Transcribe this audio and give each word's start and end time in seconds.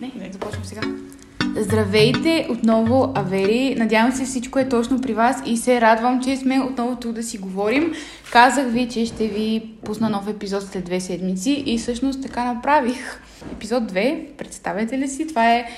Не, 0.00 0.12
не, 0.16 0.32
започвам 0.32 0.64
сега. 0.64 0.80
Здравейте 1.56 2.46
отново, 2.50 3.12
Авери. 3.14 3.74
Надявам 3.78 4.12
се 4.12 4.24
всичко 4.24 4.58
е 4.58 4.68
точно 4.68 5.00
при 5.00 5.14
вас 5.14 5.36
и 5.46 5.56
се 5.56 5.80
радвам, 5.80 6.22
че 6.22 6.36
сме 6.36 6.60
отново 6.60 6.96
тук 6.96 7.12
да 7.12 7.22
си 7.22 7.38
говорим. 7.38 7.92
Казах 8.32 8.66
ви, 8.66 8.88
че 8.88 9.06
ще 9.06 9.28
ви 9.28 9.70
пусна 9.84 10.08
нов 10.08 10.28
епизод 10.28 10.62
след 10.62 10.84
две 10.84 11.00
седмици 11.00 11.62
и 11.66 11.78
всъщност 11.78 12.22
така 12.22 12.54
направих. 12.54 13.20
Епизод 13.52 13.92
2, 13.92 14.32
представяте 14.32 14.98
ли 14.98 15.08
си? 15.08 15.26
Това 15.26 15.54
е 15.54 15.68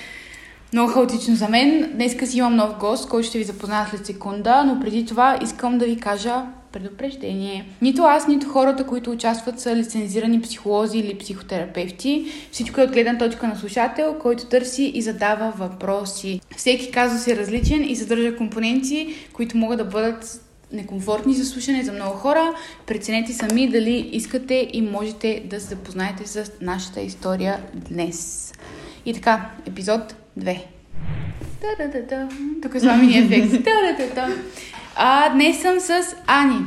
много 0.73 0.93
хаотично 0.93 1.37
за 1.37 1.48
мен. 1.48 1.91
Днес 1.95 2.30
си 2.30 2.39
имам 2.39 2.57
нов 2.57 2.79
гост, 2.79 3.09
който 3.09 3.29
ще 3.29 3.39
ви 3.39 3.45
запозная 3.45 3.87
след 3.91 4.07
секунда, 4.07 4.64
но 4.66 4.80
преди 4.80 5.07
това 5.07 5.39
искам 5.43 5.79
да 5.79 5.87
ви 5.87 5.96
кажа 5.96 6.43
предупреждение. 6.73 7.69
Нито 7.82 8.03
аз, 8.03 8.29
нито 8.29 8.48
хората, 8.48 8.87
които 8.87 9.11
участват 9.11 9.61
са 9.61 9.77
лицензирани 9.77 10.41
психолози 10.41 10.98
или 10.98 11.18
психотерапевти. 11.18 12.27
Всичко 12.53 12.80
е 12.80 12.85
от 12.85 12.93
гледна 12.93 13.18
точка 13.18 13.48
на 13.48 13.57
слушател, 13.57 14.17
който 14.21 14.46
търси 14.46 14.93
и 14.95 15.03
задава 15.03 15.53
въпроси. 15.57 16.40
Всеки 16.57 16.90
казус 16.90 17.26
е 17.26 17.36
различен 17.36 17.85
и 17.85 17.96
съдържа 17.96 18.36
компоненти, 18.36 19.14
които 19.32 19.57
могат 19.57 19.79
да 19.79 19.85
бъдат 19.85 20.40
некомфортни 20.73 21.35
за 21.35 21.45
слушане 21.45 21.85
за 21.85 21.93
много 21.93 22.17
хора. 22.17 22.54
Преценете 22.87 23.32
сами 23.32 23.68
дали 23.68 24.11
искате 24.12 24.68
и 24.73 24.82
можете 24.82 25.43
да 25.45 25.61
се 25.61 25.67
запознаете 25.67 26.26
с 26.26 26.53
нашата 26.61 27.00
история 27.00 27.59
днес. 27.75 28.53
И 29.07 29.14
така, 29.14 29.50
епизод 29.67 30.14
2. 30.39 30.62
Тук 32.62 32.75
е 32.75 32.81
с 32.81 32.84
вами 32.84 33.19
ефект. 33.19 33.64
А 35.00 35.28
днес 35.28 35.62
съм 35.62 35.80
с 35.80 35.91
Ани. 36.27 36.64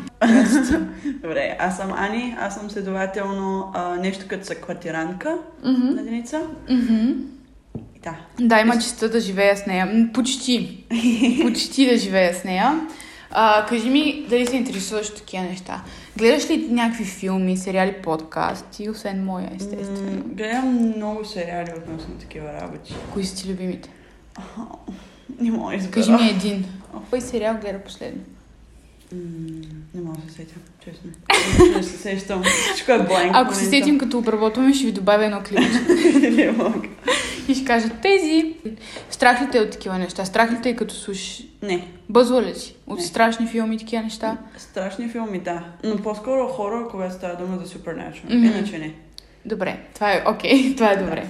Добре, 1.21 1.55
аз 1.59 1.77
съм 1.77 1.93
Ани, 1.93 2.35
аз 2.39 2.55
съм 2.55 2.69
следователно 2.69 3.71
а, 3.73 3.95
нещо 3.95 4.25
като 4.27 4.45
съквартиранка 4.45 5.37
Мгм. 5.65 5.87
на 5.87 6.03
Деница. 6.03 6.41
И 7.95 7.99
да. 8.03 8.15
Да, 8.39 8.59
има 8.59 8.73
честа 8.79 9.09
да 9.09 9.19
живея 9.19 9.57
с 9.57 9.65
нея. 9.65 10.09
Почти. 10.13 10.83
Почти 11.41 11.85
да 11.85 11.97
живея 11.97 12.33
с 12.33 12.43
нея. 12.43 12.79
А, 13.31 13.65
кажи 13.65 13.89
ми 13.89 14.25
дали 14.29 14.47
се 14.47 14.55
интересуваш 14.55 15.09
от 15.09 15.15
такива 15.17 15.43
неща. 15.43 15.81
Гледаш 16.17 16.49
ли 16.49 16.67
някакви 16.71 17.05
филми, 17.05 17.57
сериали, 17.57 17.93
подкасти, 18.03 18.89
освен 18.89 19.25
моя, 19.25 19.49
естествено? 19.55 20.11
М, 20.11 20.21
гледам 20.25 20.93
много 20.97 21.25
сериали 21.25 21.71
относно 21.77 22.13
такива 22.13 22.53
работи. 22.61 22.95
Кои 23.13 23.23
са 23.23 23.35
ти 23.35 23.51
любимите? 23.51 23.89
Не 25.39 25.51
мога 25.51 25.75
избера. 25.75 25.91
Кажи 25.93 26.11
ми 26.11 26.29
един. 26.29 26.65
Кой 27.09 27.21
сериал 27.21 27.57
гледа 27.61 27.79
последно? 27.79 28.21
Не 29.93 30.01
мога 30.01 30.17
да 30.25 30.31
се 30.31 30.37
сетя, 30.37 30.55
честно. 30.83 31.09
Не 31.77 31.83
се 31.83 31.97
сещам. 31.97 32.43
Всичко 32.43 32.91
е 32.91 33.03
бланк. 33.03 33.31
Ако 33.33 33.55
се 33.55 33.65
сетим 33.65 33.97
като 33.97 34.17
обработваме, 34.17 34.73
ще 34.73 34.85
ви 34.85 34.91
добавя 34.91 35.25
едно 35.25 35.41
клипче. 35.45 35.79
не 36.29 36.51
мога. 36.51 36.87
И 37.47 37.55
ще 37.55 37.65
кажа 37.65 37.89
тези. 38.01 38.55
Страх 39.09 39.41
ли 39.41 39.47
те 39.51 39.59
от 39.59 39.71
такива 39.71 39.97
неща? 39.97 40.25
Страх 40.25 40.51
ли 40.51 40.57
те 40.63 40.69
е 40.69 40.75
като 40.75 40.95
слушаш? 40.95 41.43
Не. 41.61 41.87
Бъзва 42.09 42.41
ли 42.43 42.55
си? 42.55 42.75
От 42.87 42.99
Не. 42.99 43.05
страшни 43.05 43.47
филми 43.47 43.75
и 43.75 43.77
такива 43.77 44.03
неща? 44.03 44.37
Страшни 44.57 45.09
филми, 45.09 45.39
да. 45.39 45.63
Но 45.83 45.97
по-скоро 45.97 46.47
хора, 46.47 46.87
когато 46.91 47.13
става 47.13 47.35
дума 47.35 47.57
за 47.57 47.65
Supernatural. 47.79 48.23
Мгм. 48.23 48.45
Иначе 48.45 48.77
не. 48.79 48.93
Добре, 49.45 49.79
това 49.93 50.13
е 50.13 50.23
окей, 50.27 50.75
това 50.77 50.91
е 50.91 50.97
добре. 50.97 51.27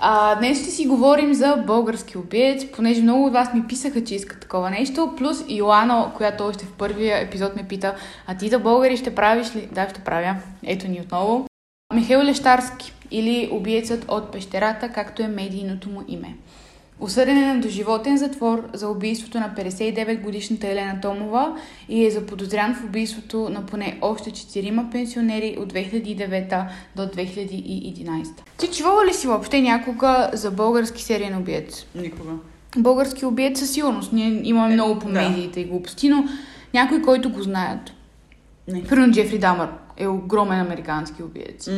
А, 0.00 0.34
днес 0.34 0.60
ще 0.62 0.70
си 0.70 0.86
говорим 0.86 1.34
за 1.34 1.56
български 1.66 2.18
убиец, 2.18 2.70
понеже 2.72 3.02
много 3.02 3.26
от 3.26 3.32
вас 3.32 3.54
ми 3.54 3.66
писаха, 3.66 4.04
че 4.04 4.14
искат 4.14 4.40
такова 4.40 4.70
нещо, 4.70 5.14
плюс 5.18 5.44
Йоана, 5.48 6.12
която 6.16 6.46
още 6.46 6.64
в 6.64 6.72
първия 6.72 7.18
епизод 7.18 7.56
ме 7.56 7.68
пита, 7.68 7.94
а 8.26 8.36
ти 8.36 8.48
за 8.48 8.58
българи 8.58 8.96
ще 8.96 9.14
правиш 9.14 9.54
ли? 9.56 9.68
Да, 9.72 9.88
ще 9.90 10.00
правя. 10.00 10.36
Ето 10.64 10.88
ни 10.88 11.00
отново. 11.00 11.46
Михаил 11.94 12.22
Лещарски 12.22 12.92
или 13.10 13.48
убиецът 13.52 14.04
от 14.08 14.32
пещерата, 14.32 14.88
както 14.88 15.22
е 15.22 15.28
медийното 15.28 15.90
му 15.90 16.02
име. 16.08 16.34
Осъден 17.00 17.38
е 17.38 17.46
на 17.46 17.60
доживотен 17.60 18.18
затвор 18.18 18.68
за 18.72 18.88
убийството 18.88 19.40
на 19.40 19.50
59-годишната 19.50 20.68
Елена 20.68 21.00
Томова 21.02 21.56
и 21.88 22.06
е 22.06 22.10
заподозрян 22.10 22.74
в 22.74 22.84
убийството 22.84 23.48
на 23.48 23.66
поне 23.66 23.98
още 24.02 24.30
4 24.30 24.90
пенсионери 24.92 25.56
от 25.60 25.72
2009 25.72 26.64
до 26.96 27.02
2011. 27.02 28.26
Ти 28.58 28.66
чувала 28.68 29.06
ли 29.06 29.12
си 29.12 29.26
въобще 29.26 29.60
някога 29.60 30.30
за 30.32 30.50
български 30.50 31.02
сериен 31.02 31.36
убиец? 31.36 31.86
Никога. 31.94 32.30
Български 32.76 33.26
убиец 33.26 33.58
със 33.58 33.70
сигурност. 33.70 34.12
Ние 34.12 34.40
имаме 34.44 34.72
Е, 34.72 34.74
много 34.74 34.98
по 34.98 35.06
да. 35.06 35.12
медиите 35.12 35.60
и 35.60 35.64
глупости, 35.64 36.08
но 36.08 36.24
някой, 36.74 37.02
който 37.02 37.30
го 37.30 37.42
знаят. 37.42 37.80
Не. 38.68 38.84
Примерно 38.84 39.12
Джефри 39.12 39.38
Дамър 39.38 39.68
е 39.96 40.06
огромен 40.06 40.60
американски 40.60 41.22
убиец. 41.22 41.66
М, 41.66 41.72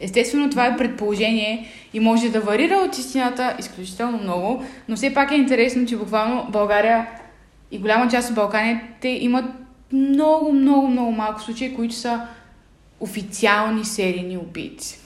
Естествено, 0.00 0.50
това 0.50 0.66
е 0.66 0.76
предположение 0.76 1.68
и 1.92 2.00
може 2.00 2.28
да 2.28 2.40
варира 2.40 2.74
от 2.76 2.98
истината 2.98 3.56
изключително 3.58 4.18
много, 4.18 4.64
но 4.88 4.96
все 4.96 5.14
пак 5.14 5.32
е 5.32 5.34
интересно, 5.34 5.86
че 5.86 5.96
буквално 5.96 6.46
България 6.50 7.06
и 7.70 7.78
голяма 7.78 8.10
част 8.10 8.28
от 8.28 8.34
Балканите 8.34 9.08
имат 9.08 9.44
много, 9.92 10.52
много, 10.52 10.88
много 10.88 11.12
малко 11.12 11.42
случаи, 11.42 11.74
които 11.74 11.94
са 11.94 12.26
официални 13.00 13.84
серийни 13.84 14.36
убийци. 14.36 14.98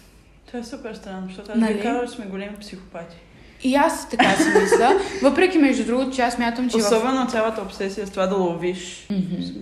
Това 0.47 0.59
е 0.59 0.65
супер 0.65 0.95
странно, 0.95 1.27
защото 1.27 1.53
аз 1.53 1.59
Нали? 1.59 1.75
ви 1.75 1.83
казвам, 1.83 2.07
че 2.07 2.13
сме 2.13 2.27
големи 2.27 2.57
психопати. 2.61 3.17
И 3.63 3.75
аз 3.75 4.09
така 4.09 4.31
си 4.37 4.49
мисля. 4.63 4.99
Въпреки, 5.23 5.59
между 5.59 5.85
другото, 5.85 6.11
че 6.11 6.23
аз 6.23 6.39
мятам, 6.39 6.69
че 6.71 6.79
в... 6.79 6.81
Особено 6.81 7.27
цялата 7.27 7.63
обсесия 7.63 8.07
с 8.07 8.11
това 8.11 8.27
да 8.27 8.37
ловиш. 8.37 9.07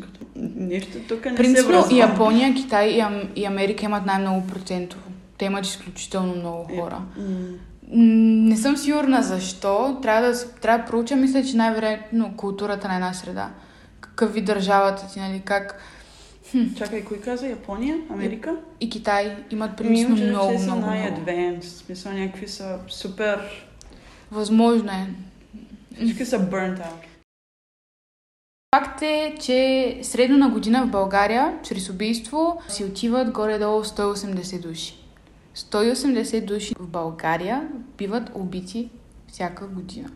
Като, 0.00 0.20
Нищо 0.56 0.98
тук 1.08 1.24
не 1.24 1.30
се 1.30 1.36
Принципно 1.36 1.72
връзва. 1.72 1.94
и 1.94 1.98
Япония, 1.98 2.54
Китай 2.54 2.88
и, 2.88 3.00
Ам- 3.00 3.28
и 3.36 3.44
Америка 3.44 3.84
имат 3.84 4.06
най-много 4.06 4.46
процентово. 4.46 5.02
Те 5.38 5.44
имат 5.44 5.66
изключително 5.66 6.34
много 6.34 6.66
Е, 6.72 6.76
хора. 6.76 6.98
М, 7.16 7.24
Не 8.48 8.56
съм 8.56 8.76
сигурна 8.76 9.22
защо. 9.22 9.98
Трябва 10.02 10.28
да, 10.28 10.50
трябва 10.50 10.78
да 10.78 10.84
проуча, 10.84 11.16
мисля, 11.16 11.44
че 11.44 11.56
най-вероятно 11.56 12.32
културата 12.36 12.88
на 12.88 12.94
една 12.94 13.12
среда. 13.12 13.50
Какъв 14.00 14.32
ви 14.32 14.40
държавата 14.40 15.06
ти, 15.12 15.20
нали? 15.20 15.42
Как 15.44 15.80
Чакай, 16.78 17.04
кой 17.04 17.16
каза? 17.20 17.46
Япония? 17.48 17.96
Америка? 18.10 18.56
и 18.80 18.90
Китай 18.90 19.36
имат 19.50 19.76
принципно 19.76 20.16
много, 20.16 20.52
те 20.52 20.58
са 20.58 20.74
най-адвенс. 20.76 21.64
В 21.66 21.78
смисъл 21.78 22.12
някакви 22.12 22.48
са 22.48 22.78
супер... 22.88 23.38
Възможно 24.30 24.90
е. 24.92 25.06
Всички 25.94 26.24
са 26.24 26.50
burnt 26.50 26.78
out. 26.78 27.04
Факт 28.74 29.02
е, 29.02 29.34
че 29.40 29.98
средно 30.02 30.38
на 30.38 30.48
година 30.48 30.86
в 30.86 30.90
България, 30.90 31.58
чрез 31.62 31.90
убийство, 31.90 32.62
си 32.68 32.84
отиват 32.84 33.30
горе-долу 33.30 33.84
180 33.84 34.60
души. 34.62 34.94
180 35.56 36.44
души 36.44 36.74
в 36.78 36.86
България 36.88 37.68
биват 37.98 38.30
убити 38.34 38.90
всяка 39.28 39.66
година. 39.66 40.10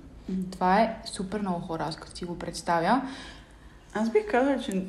Това 0.50 0.80
е 0.80 0.96
супер 1.06 1.40
много 1.40 1.60
хора, 1.60 1.84
аз 1.88 1.96
като 1.96 2.16
си 2.16 2.24
го 2.24 2.38
представя. 2.38 3.02
Аз 3.94 4.12
бих 4.12 4.30
казала, 4.30 4.58
че 4.60 4.84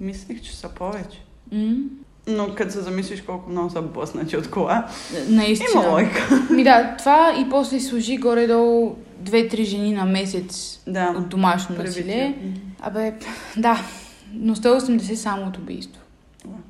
мислих, 0.00 0.42
че 0.42 0.56
са 0.56 0.68
повече. 0.68 1.22
М- 1.52 1.76
Но 2.26 2.54
като 2.54 2.72
се 2.72 2.80
замислиш 2.80 3.22
колко 3.22 3.50
много 3.50 3.70
са 3.70 3.82
блъснати 3.82 4.36
от 4.36 4.50
кола, 4.50 4.86
Наистина. 5.28 5.68
има 5.74 5.90
лойка. 5.90 6.40
Ми 6.50 6.64
да, 6.64 6.94
това 6.98 7.34
и 7.40 7.50
после 7.50 7.80
служи 7.80 8.16
горе-долу 8.16 8.94
две-три 9.18 9.64
жени 9.64 9.92
на 9.92 10.04
месец 10.04 10.80
Да. 10.86 11.14
от 11.18 11.28
домашно 11.28 11.76
насилие. 11.76 12.34
Абе, 12.80 13.14
да, 13.56 13.80
но 14.34 14.56
180 14.56 15.14
само 15.14 15.46
от 15.46 15.56
убийство. 15.58 16.00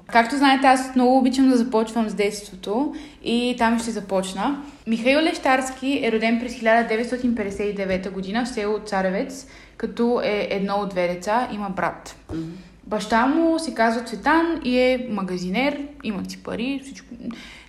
Както 0.07 0.37
знаете, 0.37 0.67
аз 0.67 0.95
много 0.97 1.19
обичам 1.19 1.49
да 1.49 1.57
започвам 1.57 2.09
с 2.09 2.15
детството 2.15 2.95
и 3.25 3.55
там 3.59 3.79
ще 3.79 3.91
започна. 3.91 4.63
Михаил 4.87 5.21
Лещарски 5.21 6.01
е 6.05 6.13
роден 6.13 6.41
през 6.41 6.53
1959 6.55 8.11
година 8.11 8.45
в 8.45 8.49
село 8.49 8.79
Царевец, 8.79 9.47
като 9.77 10.21
е 10.25 10.49
едно 10.51 10.75
от 10.75 10.89
две 10.91 11.09
деца, 11.09 11.49
има 11.53 11.71
брат. 11.71 12.17
М. 12.35 12.43
Баща 12.87 13.27
му 13.27 13.59
се 13.59 13.75
казва 13.75 14.03
Цветан 14.03 14.61
и 14.65 14.79
е 14.79 15.07
магазинер, 15.11 15.79
имат 16.03 16.31
си 16.31 16.43
пари, 16.43 16.81
всичко. 16.85 17.09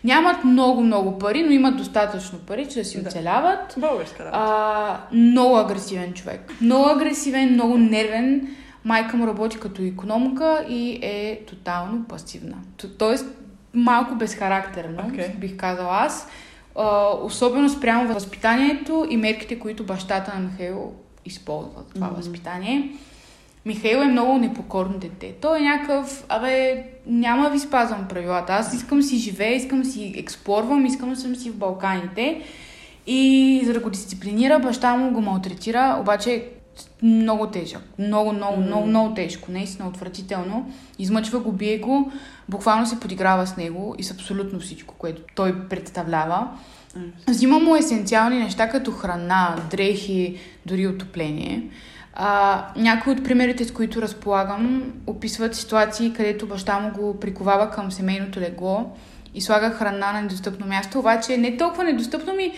Нямат 0.04 0.44
много-много 0.44 1.20
пари, 1.20 1.44
но 1.44 1.52
имат 1.52 1.78
достатъчно 1.78 2.40
пари, 2.40 2.66
че 2.66 2.80
да 2.80 2.86
си 2.86 3.02
Да. 3.02 3.10
оцеляват. 3.10 3.74
Българска 3.78 4.26
работа. 4.26 4.38
А, 4.40 5.00
много 5.12 5.58
агресивен 5.58 6.14
човек. 6.14 6.54
Много 6.62 6.90
агресивен, 6.90 7.54
много 7.54 7.78
нервен. 7.78 8.48
Майка 8.84 9.18
му 9.18 9.28
работи 9.28 9.60
като 9.60 9.82
економка 9.82 10.66
и 10.70 11.00
е 11.02 11.42
тотално 11.48 12.04
пасивна. 12.04 12.56
Тоест, 12.98 13.26
малко 13.74 14.16
безхарактерно, 14.16 15.04
Окей. 15.12 15.28
бих 15.30 15.58
казала 15.58 15.90
аз. 15.94 16.28
А, 16.76 17.08
особено 17.14 17.70
спрямо 17.70 18.14
възпитанието 18.14 19.08
и 19.10 19.18
мерките, 19.18 19.60
които 19.60 19.84
бащата 19.86 20.34
на 20.34 20.40
Михаил 20.42 20.92
използва 21.26 21.70
това 21.94 22.08
Мгм. 22.08 22.16
възпитание. 22.16 22.92
Михаил 23.66 23.98
е 23.98 24.06
много 24.06 24.38
непокорно 24.38 24.98
дете. 24.98 25.34
Той 25.42 25.60
е 25.60 25.64
някакъв, 25.64 26.26
абе, 26.30 26.84
няма 27.08 27.50
ви 27.50 27.60
спазвам 27.60 28.08
правилата. 28.08 28.54
Аз 28.54 28.74
искам 28.74 29.02
си 29.02 29.18
живея, 29.18 29.56
искам 29.56 29.84
си 29.84 30.14
експлорвам, 30.18 30.86
искам 30.86 31.10
да 31.10 31.16
съм 31.16 31.36
си 31.36 31.50
в 31.50 31.56
Балканите. 31.56 32.42
И 33.08 33.62
за 33.66 33.74
да 33.74 33.80
го 33.80 33.90
дисциплинира, 33.90 34.60
баща 34.60 34.96
му 34.96 35.12
го 35.12 35.22
малтретира, 35.22 35.98
обаче 36.02 36.46
много 37.04 37.48
тежък. 37.48 37.84
Много, 38.00 38.34
много, 38.34 38.58
М. 38.58 38.66
много, 38.66 38.88
много 38.88 39.14
тежко. 39.14 39.52
Наистина 39.52 39.88
отвратително. 39.88 40.72
Измъчва 41.00 41.40
го, 41.40 41.52
бие 41.52 41.78
го, 41.78 42.12
буквално 42.50 42.86
се 42.86 43.00
подиграва 43.00 43.48
с 43.48 43.58
него 43.58 43.96
и 43.98 44.04
с 44.04 44.12
абсолютно 44.12 44.60
всичко, 44.60 44.94
което 44.98 45.22
той 45.36 45.68
представлява. 45.70 46.48
Взима 47.28 47.60
му 47.60 47.76
есенциални 47.76 48.40
неща, 48.40 48.70
като 48.70 48.92
храна, 48.92 49.56
дрехи, 49.72 50.38
дори 50.66 50.88
отопление. 50.88 51.64
А, 52.16 52.66
някои 52.76 53.14
от 53.14 53.24
примерите, 53.24 53.66
с 53.66 53.72
които 53.72 54.02
разполагам, 54.02 54.84
описват 55.08 55.56
ситуации, 55.56 56.14
където 56.14 56.48
баща 56.48 56.80
му 56.80 56.92
го 56.92 57.20
приковава 57.20 57.72
към 57.72 57.92
семейното 57.92 58.40
легло 58.40 58.92
и 59.34 59.42
слага 59.42 59.70
храна 59.70 60.12
на 60.12 60.22
недостъпно 60.22 60.68
място, 60.68 61.00
обаче 61.00 61.38
не 61.38 61.58
толкова 61.58 61.84
недостъпно 61.84 62.34
ми 62.34 62.52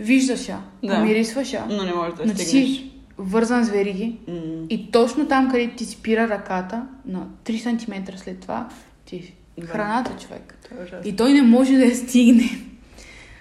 виждаш 0.00 0.48
я, 0.48 0.58
Да. 0.82 0.94
помирисваш 0.94 1.52
я, 1.52 1.64
Но 1.70 1.82
не 1.82 1.92
можеш 1.92 2.14
да 2.14 2.22
стигнеш. 2.28 2.46
си 2.66 2.90
вързан 3.18 3.64
с 3.64 3.70
вериги 3.70 4.18
М. 4.28 4.34
и 4.70 4.90
точно 4.90 5.26
там, 5.28 5.50
където 5.50 5.76
ти 5.76 5.84
спира 5.84 6.28
ръката, 6.28 6.82
на 7.06 7.26
3 7.44 7.58
см 7.78 7.92
след 8.16 8.40
това, 8.40 8.68
ти 9.04 9.34
Да. 9.58 9.66
храната 9.66 10.12
човек. 10.18 10.58
Е 10.70 10.82
ужасно. 10.82 10.98
И 11.04 11.16
той 11.16 11.32
не 11.32 11.42
може 11.42 11.72
да 11.72 11.84
я 11.84 11.96
стигне. 11.96 12.50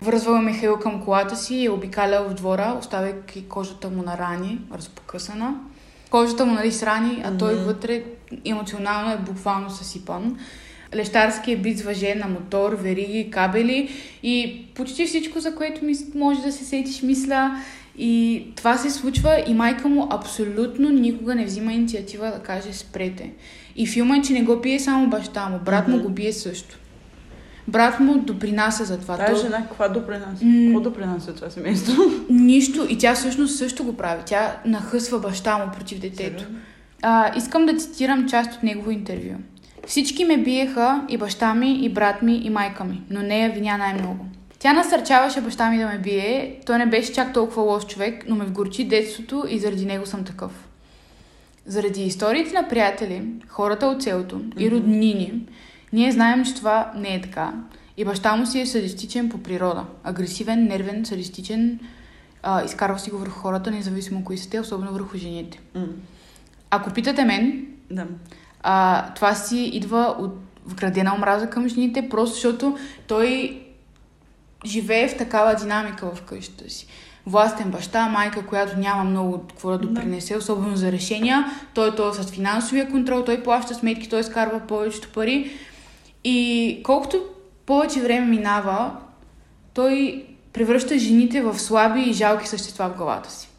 Връзвал 0.04 0.42
Михаил 0.42 0.80
към 0.80 1.02
колата 1.02 1.36
си 1.36 1.56
и 1.56 1.66
е 1.66 1.70
обикалял 1.70 2.30
в 2.30 2.34
двора, 2.34 2.76
оставяйки 2.80 3.44
кожата 3.44 3.90
му 3.90 4.04
на 4.04 4.18
рани, 4.18 4.60
разпокъсана. 4.74 5.56
Кожата 6.10 6.46
му 6.46 6.54
нали 6.54 6.72
с 6.72 6.84
рани, 6.84 7.22
а 7.26 7.38
той 7.38 7.54
Мгм. 7.54 7.64
вътре 7.64 8.04
емоционално 8.46 9.12
е 9.12 9.18
буквално 9.18 9.70
съсипан. 9.70 10.38
Лещарски 10.96 11.52
е 11.52 11.58
бит 11.58 11.78
с 11.78 11.82
въже 11.82 12.16
на 12.16 12.28
мотор, 12.28 12.74
вериги, 12.74 13.32
кабели 13.32 13.90
и 14.24 14.66
почти 14.76 15.06
всичко, 15.06 15.40
за 15.40 15.56
което 15.56 15.82
може 16.16 16.42
да 16.42 16.52
се 16.52 16.66
сетиш, 16.66 17.02
мисля. 17.02 17.62
И 17.98 18.44
това 18.56 18.78
се 18.78 18.90
случва 18.90 19.44
и 19.48 19.54
майка 19.54 19.88
му 19.88 20.08
абсолютно 20.12 20.90
никога 20.90 21.36
не 21.36 21.46
взима 21.46 21.74
инициатива 21.74 22.26
да 22.26 22.40
каже 22.40 22.74
спрете. 22.74 23.32
И 23.76 23.88
филма 23.88 24.18
е, 24.18 24.22
че 24.22 24.34
не 24.34 24.44
го 24.44 24.56
бие 24.60 24.80
само 24.80 25.08
баща 25.08 25.50
му, 25.50 25.60
брат 25.60 25.88
му 25.88 25.96
Мгм. 25.96 26.06
го 26.06 26.12
бие 26.12 26.34
също. 26.34 26.78
Брат 27.68 28.00
му 28.00 28.18
допринася 28.18 28.86
за 28.86 29.00
това. 29.00 29.18
Тази 29.18 29.34
Той- 29.34 29.42
жена 29.42 29.58
каква 29.68 29.88
допринася? 29.88 30.46
М. 30.46 30.66
Какво 30.66 30.80
допринася 30.80 31.34
това 31.34 31.50
семейство? 31.50 32.04
Нищо. 32.30 32.86
И 32.90 32.98
тя 32.98 33.16
всъщност 33.16 33.58
също 33.58 33.84
го 33.84 33.98
прави. 33.98 34.22
Тя 34.26 34.56
нахъсва 34.66 35.20
баща 35.20 35.58
му 35.58 35.72
против 35.72 36.00
детето. 36.00 36.44
А, 37.02 37.38
искам 37.38 37.66
да 37.66 37.78
цитирам 37.78 38.30
част 38.30 38.54
от 38.54 38.64
негово 38.64 38.92
интервю. 38.92 39.36
Всички 39.88 40.26
ме 40.26 40.38
биеха 40.38 41.02
и 41.10 41.18
баща 41.18 41.54
ми, 41.56 41.86
и 41.86 41.90
брат 41.90 42.22
ми, 42.22 42.36
и 42.36 42.50
майка 42.50 42.84
ми, 42.84 43.02
но 43.10 43.22
нея 43.22 43.52
виня 43.52 43.78
най-много. 43.78 44.26
Тя 44.60 44.74
насърчаваше 44.74 45.42
баща 45.42 45.70
ми 45.70 45.78
да 45.78 45.86
ме 45.86 45.98
бие, 45.98 46.60
той 46.66 46.78
не 46.78 46.86
беше 46.86 47.14
чак 47.14 47.34
толкова 47.34 47.62
лош 47.64 47.86
човек, 47.86 48.24
но 48.28 48.36
ме 48.36 48.46
вгорчи 48.46 48.88
детството 48.88 49.46
и 49.50 49.60
заради 49.60 49.86
него 49.86 50.06
съм 50.06 50.24
такъв. 50.24 50.52
Заради 51.66 52.04
историите 52.04 52.54
на 52.54 52.68
приятели, 52.68 53.22
хората 53.48 53.86
от 53.88 54.04
селото 54.04 54.42
и 54.60 54.72
роднини, 54.72 55.42
ние 55.94 56.12
знаем, 56.12 56.46
че 56.46 56.56
това 56.56 56.92
не 56.96 57.16
е 57.16 57.22
така. 57.22 57.54
И 57.98 58.06
баща 58.06 58.36
му 58.36 58.46
си 58.46 58.60
е 58.60 58.66
садистичен 58.66 59.30
по 59.30 59.38
природа. 59.38 59.86
Агресивен, 60.04 60.64
нервен, 60.64 61.06
садистичен, 61.06 61.80
а, 62.44 62.64
изкарва 62.64 63.00
си 63.00 63.10
го 63.10 63.18
върху 63.18 63.40
хората, 63.40 63.72
независимо 63.72 64.24
кои 64.24 64.38
са 64.38 64.50
те, 64.50 64.60
особено 64.60 64.92
върху 64.92 65.18
жените. 65.18 65.60
М. 65.76 65.86
Ако 66.70 66.92
питате 66.92 67.24
мен, 67.26 67.66
Да. 67.92 68.06
а, 68.64 69.06
това 69.14 69.36
си 69.36 69.58
идва 69.58 70.16
от 70.20 70.38
вградена 70.66 71.16
омраза 71.16 71.50
към 71.50 71.68
жените, 71.68 72.10
просто 72.10 72.34
защото 72.34 72.78
той 73.08 73.60
живее 74.66 75.08
в 75.08 75.18
такава 75.18 75.56
динамика 75.56 76.16
в 76.16 76.22
къщата 76.22 76.70
си. 76.70 76.88
Властен 77.26 77.72
баща, 77.72 78.08
майка, 78.08 78.46
която 78.46 78.80
няма 78.80 79.04
много 79.04 79.40
какво 79.48 79.72
да 79.72 79.78
допринесе, 79.78 80.38
особено 80.38 80.76
за 80.76 80.92
решения. 80.92 81.46
Той 81.74 81.90
е 81.90 81.96
то 81.96 82.14
с 82.14 82.32
финансовия 82.32 82.92
контрол, 82.92 83.24
той 83.24 83.44
плаща 83.44 83.76
сметки, 83.76 84.10
той 84.10 84.24
скарва 84.24 84.60
повечето 84.60 85.10
пари. 85.10 85.52
И 86.24 86.80
колкото 86.84 87.24
повече 87.66 88.02
време 88.02 88.26
минава, 88.26 88.92
той 89.74 90.26
превръща 90.54 91.00
жените 91.00 91.42
в 91.42 91.60
слаби 91.60 92.02
и 92.02 92.14
жалки 92.14 92.48
същества 92.48 92.90
в 92.90 92.98
главата 92.98 93.32
си, 93.32 93.50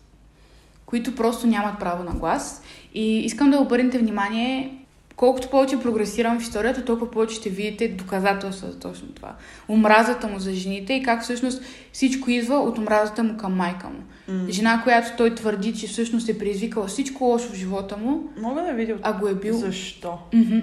които 0.87 1.15
просто 1.15 1.47
нямат 1.47 1.79
право 1.81 2.05
на 2.05 2.13
глас. 2.13 2.63
И 2.95 3.19
искам 3.19 3.51
да 3.51 3.59
обърнете 3.59 3.99
внимание, 3.99 4.79
колкото 5.17 5.51
повече 5.51 5.81
прогресирам 5.81 6.41
в 6.41 6.43
историята, 6.43 6.85
толкова 6.85 7.11
повече 7.11 7.35
ще 7.35 7.51
видите 7.51 7.89
доказателства 7.89 8.71
за 8.71 8.79
точно 8.79 9.09
това. 9.09 9.35
Омразата 9.69 10.29
му 10.29 10.39
за 10.39 10.53
жените 10.53 10.93
и 10.93 11.03
как 11.03 11.23
всъщност 11.23 11.63
всичко 11.93 12.31
идва 12.31 12.57
от 12.57 12.79
омразата 12.79 13.23
му 13.23 13.37
към 13.37 13.57
майка 13.57 13.87
му. 13.89 14.03
М. 14.29 14.47
Жена, 14.51 14.81
която 14.83 15.17
той 15.17 15.35
твърди, 15.35 15.75
че 15.75 15.87
всъщност 15.87 16.29
е 16.29 16.39
предизвикала 16.39 16.87
всичко 16.87 17.25
лошо 17.25 17.49
в 17.49 17.55
живота 17.55 17.97
му, 17.97 18.33
Мога 18.41 18.63
да 18.63 18.73
видя 18.73 18.97
а 19.03 19.13
го 19.13 19.29
е 19.29 19.35
бил... 19.35 19.59
защо. 19.59 20.19
Мгм. 20.33 20.59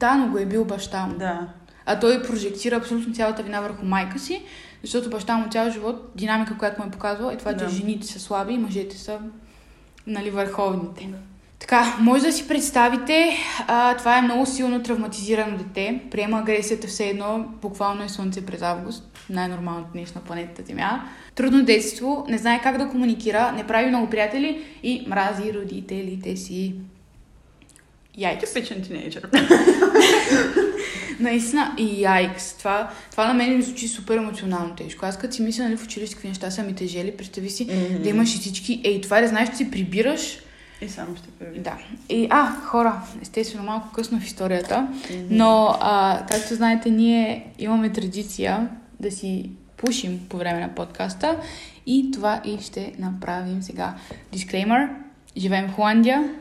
Да, 0.00 0.14
но 0.14 0.28
го 0.28 0.38
е 0.38 0.46
бил 0.46 0.64
баща 0.64 1.06
му. 1.06 1.18
Да. 1.18 1.48
А 1.86 2.00
той 2.00 2.22
прожектира 2.22 2.76
абсолютно 2.76 3.14
цялата 3.14 3.42
вина 3.42 3.60
върху 3.60 3.84
майка 3.84 4.18
си, 4.18 4.42
защото 4.82 5.10
баща 5.10 5.36
му 5.36 5.48
цял 5.50 5.70
живот, 5.70 6.12
динамика, 6.14 6.58
която 6.58 6.82
му 6.82 6.88
е 6.88 6.90
показвала, 6.90 7.32
е 7.32 7.36
това, 7.36 7.52
че 7.52 7.64
Да. 7.64 7.70
жените 7.70 8.06
са 8.06 8.20
слаби 8.20 8.54
и 8.54 8.58
мъжете 8.58 8.98
са 8.98 9.18
нали, 10.06 10.30
върховните. 10.30 11.04
Да. 11.04 11.16
Така, 11.58 11.96
може 12.00 12.24
да 12.24 12.32
си 12.32 12.48
представите, 12.48 13.36
а, 13.66 13.96
това 13.96 14.18
е 14.18 14.22
много 14.22 14.46
силно 14.46 14.82
травматизирано 14.82 15.58
дете, 15.58 16.02
приема 16.10 16.38
агресията 16.38 16.86
все 16.86 17.04
едно, 17.08 17.44
буквално 17.62 18.02
е 18.02 18.08
слънце 18.08 18.46
през 18.46 18.62
август, 18.62 19.18
най-нормалното 19.30 19.88
нещо 19.94 20.18
на 20.18 20.24
планетата 20.24 20.62
Земя. 20.62 21.02
Трудно 21.34 21.64
детство, 21.64 22.26
не 22.28 22.38
знае 22.38 22.60
как 22.62 22.78
да 22.78 22.88
комуникира, 22.88 23.52
не 23.52 23.66
прави 23.66 23.86
много 23.86 24.10
приятели 24.10 24.64
и 24.82 25.04
мрази 25.08 25.54
родителите 25.54 26.36
си. 26.36 26.74
Яйкс. 28.18 28.52
Типичен 28.52 28.82
тинейджър. 28.82 29.28
Наистина, 31.20 31.74
и 31.78 32.02
яйкс. 32.02 32.52
Това, 32.52 32.90
това 33.10 33.26
на 33.26 33.34
мен 33.34 33.56
ми 33.56 33.62
звучи 33.62 33.88
супер 33.88 34.16
емоционално 34.16 34.74
тежко. 34.74 35.06
Аз 35.06 35.18
като 35.18 35.34
си 35.34 35.42
мисля, 35.42 35.64
нали, 35.64 35.76
в 35.76 35.84
училище 35.84 36.14
какви 36.14 36.28
неща 36.28 36.50
са 36.50 36.62
ми 36.62 36.74
тежели, 36.74 37.16
представи 37.16 37.50
си 37.50 37.64
да 38.02 38.08
имаш 38.08 38.34
и 38.34 38.38
всички. 38.38 38.80
Ей, 38.84 39.00
това 39.00 39.20
да 39.20 39.28
знаеш, 39.28 39.48
че 39.48 39.56
си 39.56 39.70
прибираш. 39.70 40.38
И 40.82 40.88
само 40.88 41.16
ще 41.16 41.28
преведа. 41.28 41.60
Да. 41.60 41.78
И, 42.08 42.26
а, 42.30 42.50
хора, 42.60 43.02
естествено, 43.22 43.64
малко 43.64 43.92
късно 43.92 44.20
в 44.20 44.26
историята, 44.26 44.88
но, 45.30 45.76
а, 45.80 46.22
както 46.30 46.54
знаете, 46.54 46.90
ние 46.90 47.46
имаме 47.58 47.92
традиция 47.92 48.68
да 49.00 49.10
си 49.10 49.50
пушим 49.76 50.20
по 50.28 50.36
време 50.36 50.60
на 50.60 50.74
подкаста 50.74 51.36
и 51.86 52.10
това 52.10 52.40
и 52.44 52.58
ще 52.62 52.92
направим 52.98 53.62
сега. 53.62 53.94
Дисклеймър. 54.32 54.88
Живеем 55.36 55.68
в 55.68 55.72
Холандия. 55.72 56.34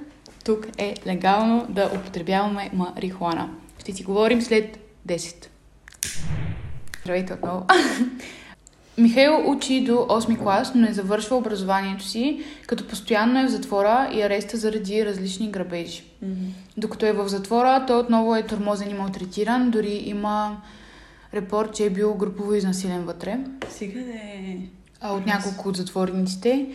Тук 0.46 0.68
е 0.78 0.96
легално 1.08 1.66
да 1.70 1.92
употребяваме 1.96 2.70
марихуана. 2.74 3.50
Ще 3.80 3.92
си 3.92 4.04
говорим 4.04 4.42
след 4.42 4.80
10. 5.08 5.48
Здравейте 7.02 7.34
отново. 7.34 7.66
Михаил 8.98 9.52
учи 9.52 9.84
до 9.84 9.92
8 9.92 10.44
клас, 10.44 10.72
но 10.76 10.82
не 10.82 10.94
завършва 10.94 11.36
образованието 11.36 12.04
си, 12.04 12.44
като 12.68 12.88
постоянно 12.88 13.40
е 13.40 13.46
в 13.46 13.50
затвора 13.50 14.10
и 14.14 14.22
ареста 14.22 14.58
заради 14.58 15.06
различни 15.06 15.52
грабежи. 15.52 16.04
Мгм. 16.22 16.46
Докато 16.78 17.06
е 17.06 17.14
в 17.14 17.28
затвора, 17.28 17.86
той 17.88 18.00
отново 18.00 18.36
е 18.36 18.44
тормозен 18.44 18.90
и 18.90 18.94
малтретиран, 18.94 19.70
дори 19.70 20.04
има 20.06 20.62
репорт, 21.34 21.74
че 21.74 21.86
е 21.86 21.90
бил 21.90 22.14
групово 22.14 22.54
изнасилен 22.54 23.04
вътре 23.04 23.40
Сега 23.70 24.02
да 24.02 24.14
е... 24.14 24.58
а, 25.02 25.14
от 25.14 25.26
няколко 25.26 25.70
от 25.70 25.78
затворниците. 25.78 26.68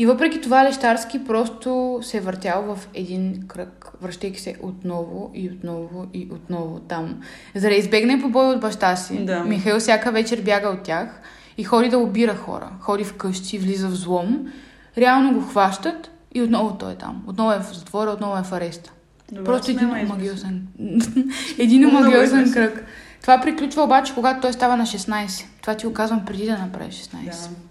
И 0.00 0.06
въпреки 0.06 0.40
това 0.40 0.64
Лещарски 0.64 1.24
просто 1.24 1.98
се 2.02 2.16
е 2.16 2.20
въртял 2.20 2.62
в 2.62 2.88
един 2.94 3.44
кръг, 3.48 3.92
връщайки 4.02 4.40
се 4.40 4.56
отново 4.62 5.30
и 5.34 5.50
отново 5.50 6.06
и 6.14 6.28
отново 6.32 6.80
там. 6.80 7.20
За 7.54 7.68
да 7.68 7.74
избегне 7.74 8.22
побой 8.22 8.46
от 8.46 8.60
баща 8.60 8.96
си, 8.96 9.24
Да. 9.24 9.44
Михаил 9.44 9.78
всяка 9.78 10.12
вечер 10.12 10.40
бяга 10.42 10.68
от 10.68 10.82
тях 10.82 11.20
и 11.58 11.64
ходи 11.64 11.88
да 11.88 11.98
обира 11.98 12.36
хора. 12.36 12.70
Ходи 12.80 13.04
в 13.04 13.14
къщи, 13.14 13.58
влиза 13.58 13.88
в 13.88 13.94
злом. 13.94 14.52
Реално 14.98 15.34
го 15.34 15.40
хващат 15.40 16.10
и 16.34 16.42
отново 16.42 16.78
той 16.78 16.92
е 16.92 16.96
там. 16.96 17.24
Отново 17.26 17.52
е 17.52 17.58
в 17.58 17.74
затвора, 17.74 18.10
отново 18.10 18.38
е 18.38 18.42
в 18.42 18.52
ареста. 18.52 18.92
Добре, 19.32 19.44
Просто 19.44 19.70
един 19.70 19.90
омагиосен. 19.90 20.66
един 21.58 21.88
омагиосен 21.88 22.52
кръг. 22.52 22.84
Това 23.20 23.40
приключва 23.40 23.82
обаче, 23.82 24.14
когато 24.14 24.40
той 24.40 24.52
става 24.52 24.76
на 24.76 24.86
16. 24.86 25.44
Това 25.60 25.74
ти 25.74 25.86
го 25.86 25.92
казвам 25.92 26.24
преди 26.24 26.46
да 26.46 26.58
направи 26.58 26.90
16. 26.90 27.24
Да. 27.24 27.69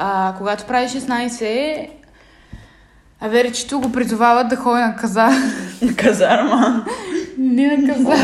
А, 0.00 0.34
когато 0.38 0.64
прави 0.64 0.88
16, 0.88 1.88
Аверичето 3.20 3.80
го 3.80 3.92
призовават 3.92 4.48
да 4.48 4.56
ходи 4.56 4.80
на 4.80 4.96
каза. 4.96 5.28
Казарма. 5.96 6.84
Не 7.38 7.76
на 7.76 7.94
каза. 7.94 8.14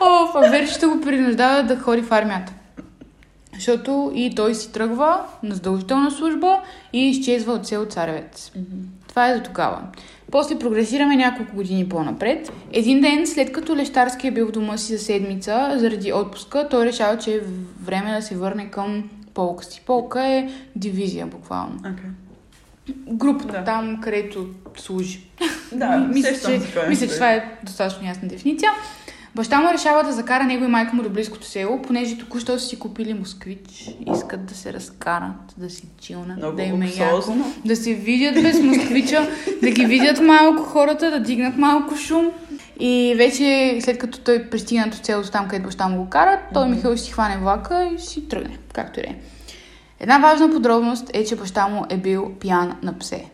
О, 0.00 0.38
Аверичето 0.38 0.90
го 0.90 1.00
принуждават 1.00 1.66
да 1.66 1.76
ходи 1.76 2.02
в 2.02 2.12
армията. 2.12 2.52
Защото 3.54 4.12
и 4.14 4.34
той 4.34 4.54
си 4.54 4.72
тръгва 4.72 5.20
на 5.42 5.54
задължителна 5.54 6.10
служба 6.10 6.60
и 6.92 7.10
изчезва 7.10 7.52
от 7.52 7.66
село 7.66 7.84
Царевец. 7.84 8.52
Това 9.08 9.28
е 9.28 9.38
до 9.38 9.44
тогава. 9.44 9.78
После 10.30 10.58
прогресираме 10.58 11.16
няколко 11.16 11.56
години 11.56 11.88
по-напред. 11.88 12.52
Един 12.72 13.00
ден, 13.00 13.26
след 13.26 13.52
като 13.52 13.76
Лещарски 13.76 14.26
е 14.26 14.30
бил 14.30 14.48
в 14.48 14.52
дома 14.52 14.78
си 14.78 14.96
за 14.96 15.04
седмица 15.04 15.74
заради 15.76 16.12
отпуска, 16.12 16.68
той 16.70 16.86
решава, 16.86 17.18
че 17.18 17.34
е 17.34 17.40
време 17.84 18.14
да 18.14 18.22
се 18.22 18.36
върне 18.36 18.70
към 18.70 19.04
полка 19.34 19.64
си. 19.64 19.82
Полка 19.86 20.26
е 20.26 20.50
дивизия, 20.76 21.26
буквално. 21.26 21.76
Окей. 21.78 22.10
Групата 23.08 23.52
Да. 23.52 23.64
там, 23.64 24.00
където 24.02 24.48
служи. 24.76 25.20
Да, 25.72 25.96
мисля, 26.14 26.48
че, 26.48 26.60
мисля, 26.88 27.08
че 27.08 27.14
това 27.14 27.32
е 27.32 27.58
достатъчно 27.64 28.08
ясна 28.08 28.28
дефиниция. 28.28 28.70
Баща 29.34 29.60
му 29.60 29.68
решава 29.72 30.04
да 30.04 30.12
закара 30.12 30.44
него 30.44 30.64
и 30.64 30.68
майка 30.68 30.96
му 30.96 31.02
до 31.02 31.10
близкото 31.10 31.46
село, 31.46 31.82
понеже 31.82 32.18
току-що 32.18 32.58
са 32.58 32.66
си 32.66 32.78
купили 32.78 33.14
москвич. 33.14 33.90
Искат 34.14 34.46
да 34.46 34.54
се 34.54 34.72
разкарат, 34.72 35.54
да 35.56 35.70
си 35.70 35.82
чилнат, 36.00 36.36
Много 36.36 36.56
да 36.56 36.62
им 36.62 36.82
е 36.82 36.92
яко. 36.96 37.34
Да 37.64 37.76
се 37.76 37.94
видят 37.94 38.34
без 38.34 38.62
москвича, 38.62 39.28
да 39.62 39.70
ги 39.70 39.86
видят 39.86 40.20
малко 40.20 40.62
хората, 40.62 41.10
да 41.10 41.20
дигнат 41.20 41.56
малко 41.56 41.96
шум. 41.96 42.30
И 42.84 43.14
вече, 43.16 43.78
след 43.80 43.98
като 43.98 44.18
той 44.18 44.42
пристигна 44.50 44.88
до 44.88 44.96
целото 44.96 45.30
там, 45.30 45.48
където 45.48 45.64
баща 45.64 45.88
му 45.88 45.96
го 45.96 46.10
кара, 46.10 46.40
той 46.54 46.68
Михаил 46.68 46.96
ще 46.96 47.04
си 47.04 47.12
хване 47.12 47.36
влака 47.36 47.90
и 47.94 47.98
си 47.98 48.28
тръгне, 48.28 48.58
както 48.72 49.00
и 49.00 49.02
да 49.02 49.08
е. 49.08 49.14
Една 50.00 50.18
важна 50.18 50.50
подробност 50.50 51.10
е, 51.14 51.24
че 51.24 51.36
баща 51.36 51.68
му 51.68 51.84
е 51.90 51.96
бил 51.96 52.32
пиян 52.40 52.76
на 52.82 52.98
псе. 52.98 53.24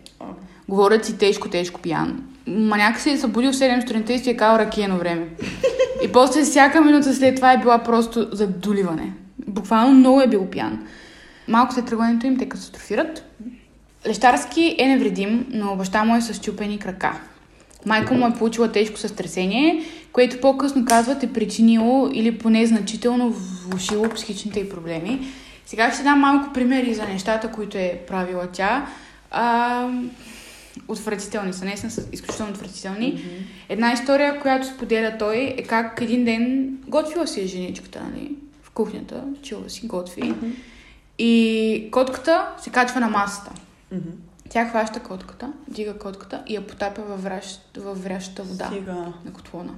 Говорят 0.69 1.05
си 1.05 1.19
тежко, 1.19 1.51
тежко 1.51 1.81
пиян. 1.81 2.23
Ма 2.47 2.77
някак 2.77 3.01
се 3.01 3.11
е 3.11 3.19
събудил 3.19 3.53
в 3.53 3.55
7 3.55 3.81
сутринта 3.81 4.13
и 4.13 4.19
си 4.19 4.31
е 4.31 4.37
кал 4.37 4.59
ракиено 4.59 4.99
време. 4.99 5.29
И 6.05 6.13
после 6.13 6.43
всяка 6.43 6.81
минута 6.81 7.15
след 7.15 7.37
това 7.37 7.53
е 7.53 7.59
била 7.59 7.79
просто 7.79 8.29
за 8.33 8.47
доливане. 8.47 9.13
Буквално 9.47 9.95
много 9.95 10.21
е 10.21 10.29
бил 10.29 10.47
пиян. 10.47 10.87
Малко 11.49 11.75
след 11.75 11.87
тръгването 11.87 12.27
им 12.27 12.39
те 12.39 12.49
катастрофират. 12.49 13.25
Лещарски 14.07 14.77
е 14.79 14.87
невредим, 14.87 15.47
но 15.51 15.77
баща 15.77 16.05
му 16.05 16.17
е 16.17 16.21
с 16.21 16.41
чупени 16.41 16.79
крака. 16.79 17.21
Майка 17.87 18.15
му 18.15 18.27
е 18.27 18.39
получила 18.39 18.73
тежко 18.73 18.99
състресение, 18.99 19.85
което 20.13 20.41
по-късно 20.41 20.85
казват 20.85 21.23
е 21.23 21.33
причинило 21.33 22.11
или 22.13 22.39
поне 22.39 22.67
значително 22.67 23.31
влушило 23.31 24.09
психичните 24.09 24.61
й 24.61 24.69
проблеми. 24.69 25.21
Сега 25.67 25.93
ще 25.93 26.03
дам 26.03 26.21
малко 26.21 26.53
примери 26.53 26.95
за 26.95 27.05
нещата, 27.05 27.53
които 27.53 27.79
е 27.79 28.01
правила 28.09 28.49
тя. 28.53 28.87
А, 29.31 29.89
отвратителни 30.89 31.53
са, 31.53 31.65
наистина 31.65 31.91
са 31.91 32.05
изключително 32.13 32.53
отвратителни. 32.53 33.25
Една 33.69 33.93
история, 33.93 34.41
която 34.41 34.67
споделя 34.67 35.17
той, 35.19 35.55
е 35.59 35.63
как 35.63 36.01
един 36.01 36.25
ден 36.25 36.71
готвила 36.89 37.27
си 37.27 37.41
е 37.41 37.47
женичката, 37.47 38.01
нали, 38.15 38.33
в 38.63 38.71
кухнята, 38.71 39.25
чила 39.43 39.71
си, 39.71 39.87
готви. 39.87 40.35
И 41.19 41.89
котката 41.91 42.49
се 42.59 42.71
качва 42.71 43.01
на 43.01 43.09
масата. 43.09 43.53
мгм. 43.93 44.11
Тя 44.51 44.69
хваща 44.69 45.01
котката, 45.01 45.53
дига 45.69 45.99
котката 45.99 46.43
и 46.47 46.55
я 46.55 46.67
потапя 46.67 47.03
във, 47.03 47.23
вращ, 47.23 47.61
във 47.77 48.05
врящата 48.05 48.43
вода 48.43 48.67
Стига. 48.67 48.93
на 49.25 49.33
котлона. 49.33 49.75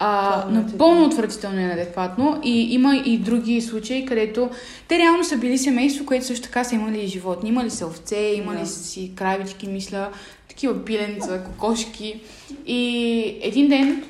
А, 0.00 0.42
Това 0.42 0.50
е 0.50 0.62
напълно 0.62 1.04
отвратително 1.06 1.60
и 1.60 1.64
неадекватно. 1.64 2.40
И 2.44 2.74
има 2.74 2.96
и 2.96 3.18
други 3.18 3.60
случаи, 3.60 4.06
където 4.06 4.50
те 4.88 4.98
реално 4.98 5.24
са 5.24 5.36
били 5.36 5.58
семейство, 5.58 6.06
което 6.06 6.26
също 6.26 6.44
така 6.46 6.64
са 6.64 6.74
имали 6.74 7.06
животни. 7.06 7.48
Имали 7.48 7.70
са 7.70 7.86
овце, 7.86 8.16
имали 8.16 8.58
Да. 8.58 8.66
си 8.66 9.12
кравички, 9.14 9.66
мисля, 9.66 10.08
такива 10.48 10.84
пиленца, 10.84 11.44
кокошки. 11.44 12.20
И 12.66 13.38
един 13.42 13.68
ден 13.68 14.04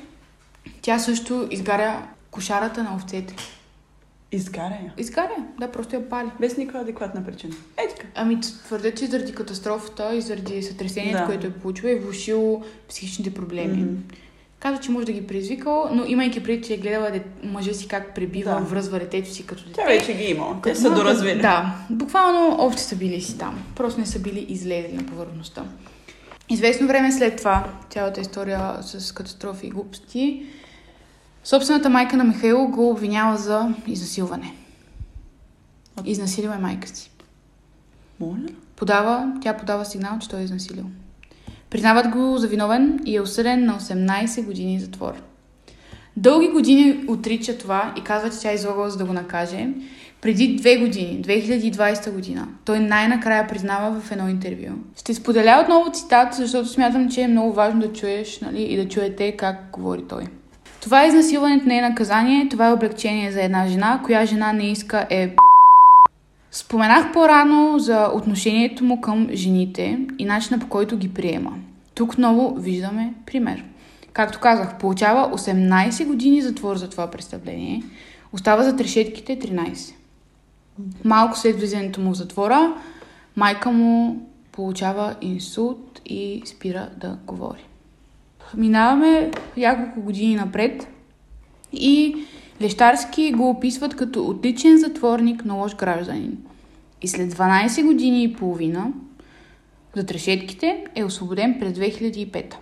тя 0.81 0.99
също 0.99 1.47
изгаря 1.51 2.07
кошарата 2.31 2.83
на 2.83 2.95
овцете. 2.95 3.35
Изгаря 4.31 4.73
я. 4.85 4.93
Изгаря, 4.97 5.35
да, 5.59 5.71
просто 5.71 5.95
я 5.95 6.09
пали. 6.09 6.29
Без 6.39 6.57
никаква 6.57 6.79
адекватна 6.79 7.25
причина. 7.25 7.55
Е 7.77 7.87
така. 7.95 8.07
Ами 8.15 8.41
твърдят, 8.41 8.97
че 8.97 9.05
заради 9.05 9.33
катастрофата 9.33 10.15
и 10.15 10.21
заради 10.21 10.63
сътресението, 10.63 11.17
Да. 11.17 11.25
което 11.25 11.47
е 11.47 11.51
получила, 11.51 11.91
е 11.91 11.95
влушило 11.95 12.63
психичните 12.89 13.33
проблеми. 13.33 13.77
Мгм. 13.77 13.95
Казва, 14.59 14.79
че 14.81 14.91
може 14.91 15.05
да 15.05 15.11
ги 15.11 15.27
предизвикал, 15.27 15.89
но 15.93 16.05
имайки 16.05 16.43
преди, 16.43 16.63
че 16.63 16.73
е 16.73 16.77
гледала 16.77 17.11
де... 17.11 17.23
мъжа 17.43 17.73
си 17.73 17.87
как 17.87 18.15
пребива, 18.15 18.51
Да. 18.51 18.59
връзва 18.59 18.99
детето 18.99 19.33
си 19.33 19.45
като 19.45 19.63
дете. 19.63 19.75
Тя 19.75 19.85
вече 19.85 20.13
ги 20.13 20.23
има. 20.23 20.59
Те 20.63 20.75
са 20.75 20.91
доразвили. 20.93 21.41
Да, 21.41 21.75
буквално 21.89 22.55
още 22.59 22.81
са 22.81 22.95
били 22.95 23.21
си 23.21 23.37
там. 23.37 23.63
Просто 23.75 23.99
не 23.99 24.05
са 24.05 24.19
били 24.19 24.45
излезли 24.49 24.93
на 24.93 25.05
повърхността. 25.05 25.63
Известно 26.49 26.87
време 26.87 27.11
след 27.11 27.35
това, 27.37 27.69
цялата 27.89 28.21
история 28.21 28.77
с 28.81 29.11
катастрофи 29.11 29.67
и 29.67 29.69
глупости, 29.69 30.45
собствената 31.43 31.89
майка 31.89 32.17
на 32.17 32.23
Михаил 32.23 32.67
го 32.67 32.89
обвинява 32.89 33.37
за 33.37 33.73
изнасилване. 33.87 34.53
Изнасилила 36.05 36.55
е 36.55 36.59
майка 36.59 36.87
си. 36.87 37.11
Моля? 38.19 38.47
Подава, 38.75 39.33
тя 39.41 39.53
подава 39.53 39.85
сигнал, 39.85 40.19
че 40.19 40.29
той 40.29 40.39
е 40.39 40.43
изнасилил. 40.43 40.85
Признават 41.69 42.07
го 42.07 42.37
за 42.37 42.47
виновен 42.47 42.99
и 43.05 43.15
е 43.15 43.21
осъден 43.21 43.65
на 43.65 43.79
18 43.79 44.45
години 44.45 44.79
затвор. 44.79 45.13
Дълги 46.17 46.47
години 46.47 47.05
отрича 47.07 47.57
това 47.57 47.93
и 47.97 48.03
казва, 48.03 48.29
че 48.29 48.39
тя 48.39 48.51
е 48.51 48.55
излагала 48.55 48.89
за 48.89 48.97
да 48.97 49.05
го 49.05 49.13
накаже. 49.13 49.67
Преди 50.21 50.55
две 50.55 50.77
години, 50.77 51.21
2020 51.23 52.11
година, 52.13 52.47
той 52.65 52.79
най-накрая 52.79 53.47
признава 53.47 53.99
в 53.99 54.11
едно 54.11 54.29
интервю. 54.29 54.75
Ще 54.99 55.13
споделя 55.13 55.61
отново 55.63 55.91
цитат, 55.91 56.33
защото 56.33 56.69
смятам, 56.69 57.09
че 57.09 57.21
е 57.21 57.27
много 57.27 57.53
важно 57.53 57.79
да 57.79 57.93
чуеш 57.93 58.39
нали, 58.39 58.61
и 58.61 58.75
да 58.75 58.87
чуете 58.87 59.37
как 59.37 59.69
говори 59.71 60.03
той. 60.09 60.23
Това 60.81 61.05
изнасилването 61.05 61.65
не 61.65 61.77
е 61.77 61.81
наказание, 61.81 62.49
това 62.49 62.67
е 62.67 62.73
облегчение 62.73 63.31
за 63.31 63.41
една 63.41 63.67
жена, 63.67 64.01
коя 64.05 64.25
жена 64.25 64.53
не 64.53 64.71
иска 64.71 65.07
е 65.09 65.35
Споменах 66.51 67.11
по-рано 67.13 67.79
за 67.79 68.09
отношението 68.13 68.83
му 68.83 69.01
към 69.01 69.27
жените 69.33 69.99
и 70.17 70.25
начина 70.25 70.59
по 70.59 70.69
който 70.69 70.97
ги 70.97 71.13
приема. 71.13 71.53
Тук 71.95 72.11
отново 72.11 72.55
виждаме 72.59 73.13
пример. 73.25 73.65
Както 74.13 74.39
казах, 74.39 74.77
получава 74.77 75.37
18 75.37 76.07
години 76.07 76.41
затвор 76.41 76.75
за 76.75 76.89
това 76.89 77.11
престъпление, 77.11 77.83
остава 78.33 78.63
за 78.63 78.75
трешетките 78.75 79.39
13. 79.39 79.93
Малко 81.03 81.37
след 81.37 81.59
влизането 81.59 82.01
му 82.01 82.11
в 82.11 82.17
затвора, 82.17 82.73
майка 83.35 83.71
му 83.71 84.27
получава 84.51 85.15
инсулт 85.21 86.01
и 86.05 86.41
спира 86.45 86.89
да 86.97 87.17
говори. 87.27 87.68
Минаваме 88.57 89.31
няколко 89.57 90.01
години 90.01 90.35
напред 90.35 90.87
и 91.73 92.15
Лещарски 92.61 93.31
го 93.31 93.49
описват 93.49 93.95
като 93.95 94.25
отличен 94.25 94.77
затворник, 94.77 95.45
но 95.45 95.57
лош 95.57 95.75
гражданин. 95.75 96.37
И 97.01 97.07
след 97.07 97.33
12 97.33 97.85
години 97.85 98.23
и 98.23 98.33
половина 98.33 98.87
за 99.95 100.05
трешетките 100.05 100.85
е 100.95 101.03
освободен 101.03 101.55
през 101.59 101.73
2005. 101.73 102.53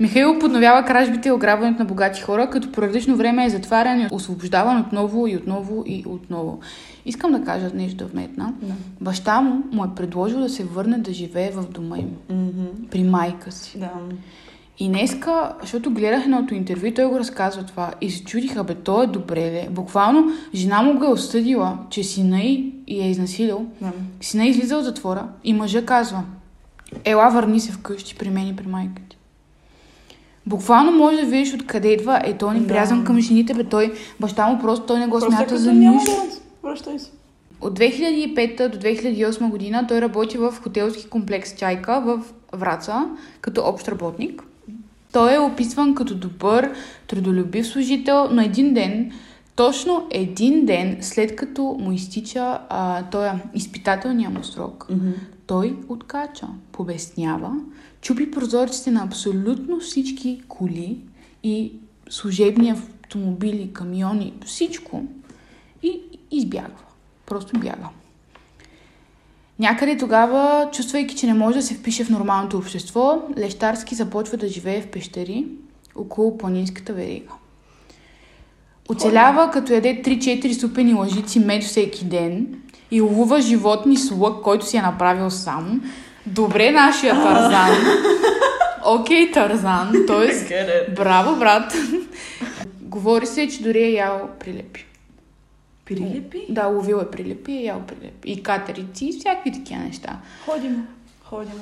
Михаил 0.00 0.38
подновява 0.38 0.84
кражбите 0.86 1.28
и 1.28 1.32
ограбването 1.32 1.78
на 1.78 1.84
богати 1.84 2.20
хора, 2.20 2.50
като 2.50 2.72
по 2.72 2.82
различно 2.82 3.16
време 3.16 3.44
е 3.44 3.50
затварян 3.50 4.00
и 4.00 4.08
освобождаван 4.12 4.80
отново 4.80 5.26
и 5.26 5.36
отново 5.36 5.84
и 5.86 6.04
отново. 6.06 6.60
Искам 7.06 7.32
да 7.32 7.44
кажа 7.44 7.70
нещо 7.74 7.96
да 7.96 8.06
вметна. 8.06 8.52
Да. 8.62 8.74
Баща 9.00 9.40
му 9.40 9.62
му 9.72 9.84
е 9.84 9.94
предложил 9.96 10.40
да 10.40 10.48
се 10.48 10.64
върне 10.64 10.98
да 10.98 11.12
живее 11.12 11.50
в 11.50 11.70
дома 11.70 11.98
им, 11.98 12.10
Мгм. 12.30 12.64
при 12.90 13.02
майка 13.02 13.52
си. 13.52 13.78
Да. 13.78 13.90
И 14.78 14.88
днеска, 14.88 15.52
защото 15.60 15.90
гледах 15.90 16.24
едното 16.24 16.54
интервю, 16.54 16.86
и 16.86 16.94
той 16.94 17.04
го 17.04 17.18
разказва 17.18 17.62
това 17.62 17.90
и 18.00 18.10
се 18.10 18.24
чудиха, 18.24 18.64
бе, 18.64 18.74
то 18.74 19.02
е 19.02 19.06
добре, 19.06 19.40
ли? 19.40 19.68
Буквално 19.70 20.32
жена 20.54 20.82
му 20.82 20.98
го 20.98 21.04
е 21.04 21.08
осъдила, 21.08 21.78
че 21.90 22.04
сина 22.04 22.40
й 22.40 22.72
и 22.86 23.00
е 23.00 23.10
изнасилил. 23.10 23.66
Да. 23.80 23.92
Сина 24.20 24.44
е 24.44 24.48
излиза 24.48 24.76
от 24.76 24.84
затвора 24.84 25.28
и 25.44 25.52
мъжа 25.52 25.86
казва, 25.86 26.22
ела 27.04 27.30
върни 27.30 27.60
се 27.60 27.72
вкъщи 27.72 28.14
при 28.14 28.30
мен 28.30 28.48
и 28.48 28.56
при 28.56 28.66
майка 28.66 29.02
ти. 29.08 29.16
Буквално 30.46 30.92
може 30.92 31.16
да 31.16 31.26
видиш 31.26 31.54
откъде 31.54 31.88
идва, 31.88 32.20
е 32.24 32.38
той 32.38 32.54
не 32.54 32.66
прязан 32.66 32.98
Да. 32.98 33.04
към 33.04 33.20
жените, 33.20 33.54
бе 33.54 33.64
той, 33.64 33.92
баща 34.20 34.46
му 34.46 34.60
просто 34.60 34.86
той 34.86 34.98
не 34.98 35.06
го 35.06 35.18
Просто 35.18 35.36
смята 35.36 35.58
за 35.58 35.72
нищо. 35.72 36.10
Връщай 36.62 36.98
се. 36.98 37.10
От 37.60 37.78
2005 37.78 38.68
до 38.68 38.78
2008 38.78 39.50
година 39.50 39.84
той 39.88 40.00
работи 40.00 40.38
в 40.38 40.54
хотелски 40.62 41.08
комплекс 41.08 41.56
Чайка 41.56 42.00
в 42.00 42.22
Враца 42.52 43.08
като 43.40 43.62
общ 43.64 43.88
работник. 43.88 44.42
Той 45.14 45.34
е 45.34 45.38
описван 45.38 45.94
като 45.94 46.14
добър, 46.14 46.72
трудолюбив 47.06 47.66
служител, 47.66 48.28
но 48.30 48.42
един 48.42 48.74
ден 48.74 49.12
Точно 49.56 50.06
един 50.10 50.66
ден 50.66 50.98
след 51.00 51.36
като 51.36 51.62
му 51.62 51.92
изтича 51.92 52.58
а, 52.68 53.02
този 53.02 53.30
изпитателния 53.54 54.30
му 54.30 54.44
срок, 54.44 54.86
Мгм. 54.90 55.10
той 55.46 55.76
откача, 55.88 56.46
побеснява, 56.72 57.52
чупи 58.00 58.30
прозорците 58.30 58.90
на 58.90 59.02
абсолютно 59.04 59.80
всички 59.80 60.42
коли 60.48 60.98
и 61.42 61.72
служебни 62.08 62.70
автомобили, 62.70 63.70
камиони, 63.72 64.32
всичко 64.44 65.04
и 65.82 66.00
избягва. 66.30 66.84
Просто 67.26 67.58
бяга. 67.58 67.88
Някъде 69.58 69.96
тогава, 69.96 70.68
чувствайки, 70.72 71.16
че 71.16 71.26
не 71.26 71.34
може 71.34 71.56
да 71.56 71.62
се 71.62 71.74
впише 71.74 72.04
в 72.04 72.10
нормалното 72.10 72.58
общество, 72.58 73.22
Лещарски 73.38 73.94
започва 73.94 74.36
да 74.36 74.48
живее 74.48 74.82
в 74.82 74.86
пещери 74.86 75.46
около 75.94 76.38
планинската 76.38 76.92
верига. 76.92 77.32
Оцелява 78.88 79.50
като 79.50 79.72
яде 79.72 80.02
3-4 80.04 80.60
супени 80.60 80.94
лъжици 80.94 81.38
мед 81.38 81.62
всеки 81.62 82.04
ден 82.04 82.46
и 82.90 83.00
ловува 83.00 83.40
животни 83.40 83.96
с 83.96 84.10
лък, 84.10 84.42
който 84.42 84.66
си 84.66 84.76
е 84.76 84.82
направил 84.82 85.30
сам. 85.30 85.80
Добре, 86.26 86.70
нашия 86.70 87.14
Тарзан. 87.14 87.70
Окей, 88.86 89.32
Тарзан. 89.32 89.92
Тоест, 90.06 90.52
браво, 90.96 91.38
брат. 91.38 91.72
Говори 92.80 93.26
се, 93.26 93.48
че 93.48 93.62
дори 93.62 93.82
е 93.82 93.90
ял 93.90 94.28
прилепи. 94.40 94.86
Прилепи? 95.84 96.46
Да, 96.48 96.66
ловил 96.66 96.96
е 96.96 97.10
прилепи 97.10 97.52
и 97.52 97.58
е 97.58 97.62
ял 97.64 97.82
прилепи. 97.86 98.30
И 98.30 98.42
катерици, 98.42 99.06
и 99.06 99.12
всякакви 99.18 99.52
такива 99.52 99.80
неща. 99.80 100.20
Ходим. 100.44 100.86
Ходим. 101.22 101.52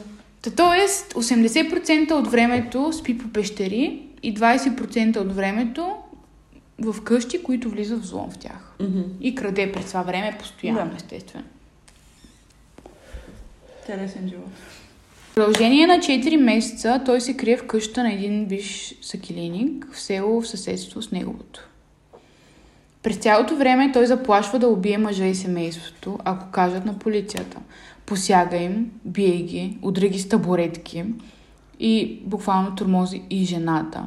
Та, 0.42 0.50
тоест, 0.50 1.12
80% 1.12 2.12
от 2.12 2.28
времето 2.30 2.92
спи 2.92 3.18
по 3.18 3.28
пещери 3.28 4.02
и 4.22 4.34
20% 4.34 5.16
от 5.16 5.36
времето 5.36 5.96
в 6.78 7.02
къщи, 7.02 7.42
които 7.42 7.70
влиза 7.70 7.96
взлом 7.96 8.30
в 8.30 8.38
тях. 8.38 8.74
Мгм. 8.80 9.02
И 9.20 9.34
краде 9.34 9.72
през 9.72 9.86
това 9.86 10.02
време 10.02 10.36
постоянно, 10.38 10.90
Да. 10.90 10.96
естествено. 10.96 11.44
Телесен 13.86 14.28
живот. 14.28 14.50
В 15.30 15.34
продължение 15.34 15.86
на 15.86 15.98
4 15.98 16.36
месеца 16.36 17.02
той 17.06 17.20
се 17.20 17.36
крие 17.36 17.56
в 17.56 17.66
къщата 17.66 18.02
на 18.02 18.12
един 18.12 18.46
виш 18.46 18.94
сакилиник 19.02 19.86
в 19.92 20.00
село 20.00 20.40
в 20.40 20.48
съседство 20.48 21.02
с 21.02 21.10
неговото. 21.10 21.68
През 23.02 23.16
цялото 23.16 23.56
време 23.56 23.92
той 23.92 24.06
заплашва 24.06 24.58
да 24.58 24.68
убие 24.68 24.98
мъжа 24.98 25.24
и 25.24 25.34
семейството, 25.34 26.18
ако 26.24 26.50
кажат 26.50 26.84
на 26.84 26.98
полицията. 26.98 27.56
Посяга 28.06 28.56
им, 28.56 28.90
бие 29.04 29.36
ги, 29.36 29.78
удра 29.82 30.08
ги 30.08 30.18
с 30.18 30.28
табуретки 30.28 31.04
и 31.80 32.20
буквално 32.24 32.74
тормози 32.74 33.22
и 33.30 33.44
жената. 33.44 34.04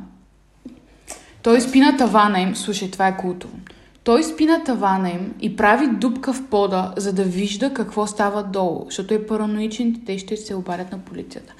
Той 1.43 1.61
спи 1.61 1.79
на 1.79 1.97
тавана 1.97 2.41
им, 2.41 2.55
слушай, 2.55 2.91
това 2.91 3.07
е 3.07 3.17
култово. 3.17 3.57
Той 4.03 4.23
спи 4.23 4.45
на 4.45 4.63
тавана 4.63 5.09
им 5.09 5.33
и 5.41 5.55
прави 5.55 5.87
дупка 5.87 6.33
в 6.33 6.47
пода, 6.49 6.93
за 6.97 7.13
да 7.13 7.23
вижда 7.23 7.73
какво 7.73 8.07
става 8.07 8.43
долу, 8.43 8.85
защото 8.85 9.13
е 9.13 9.27
параноичен 9.27 10.01
те 10.05 10.17
ще 10.17 10.37
се 10.37 10.55
обадят 10.55 10.91
на 10.91 10.99
полицията. 10.99 11.53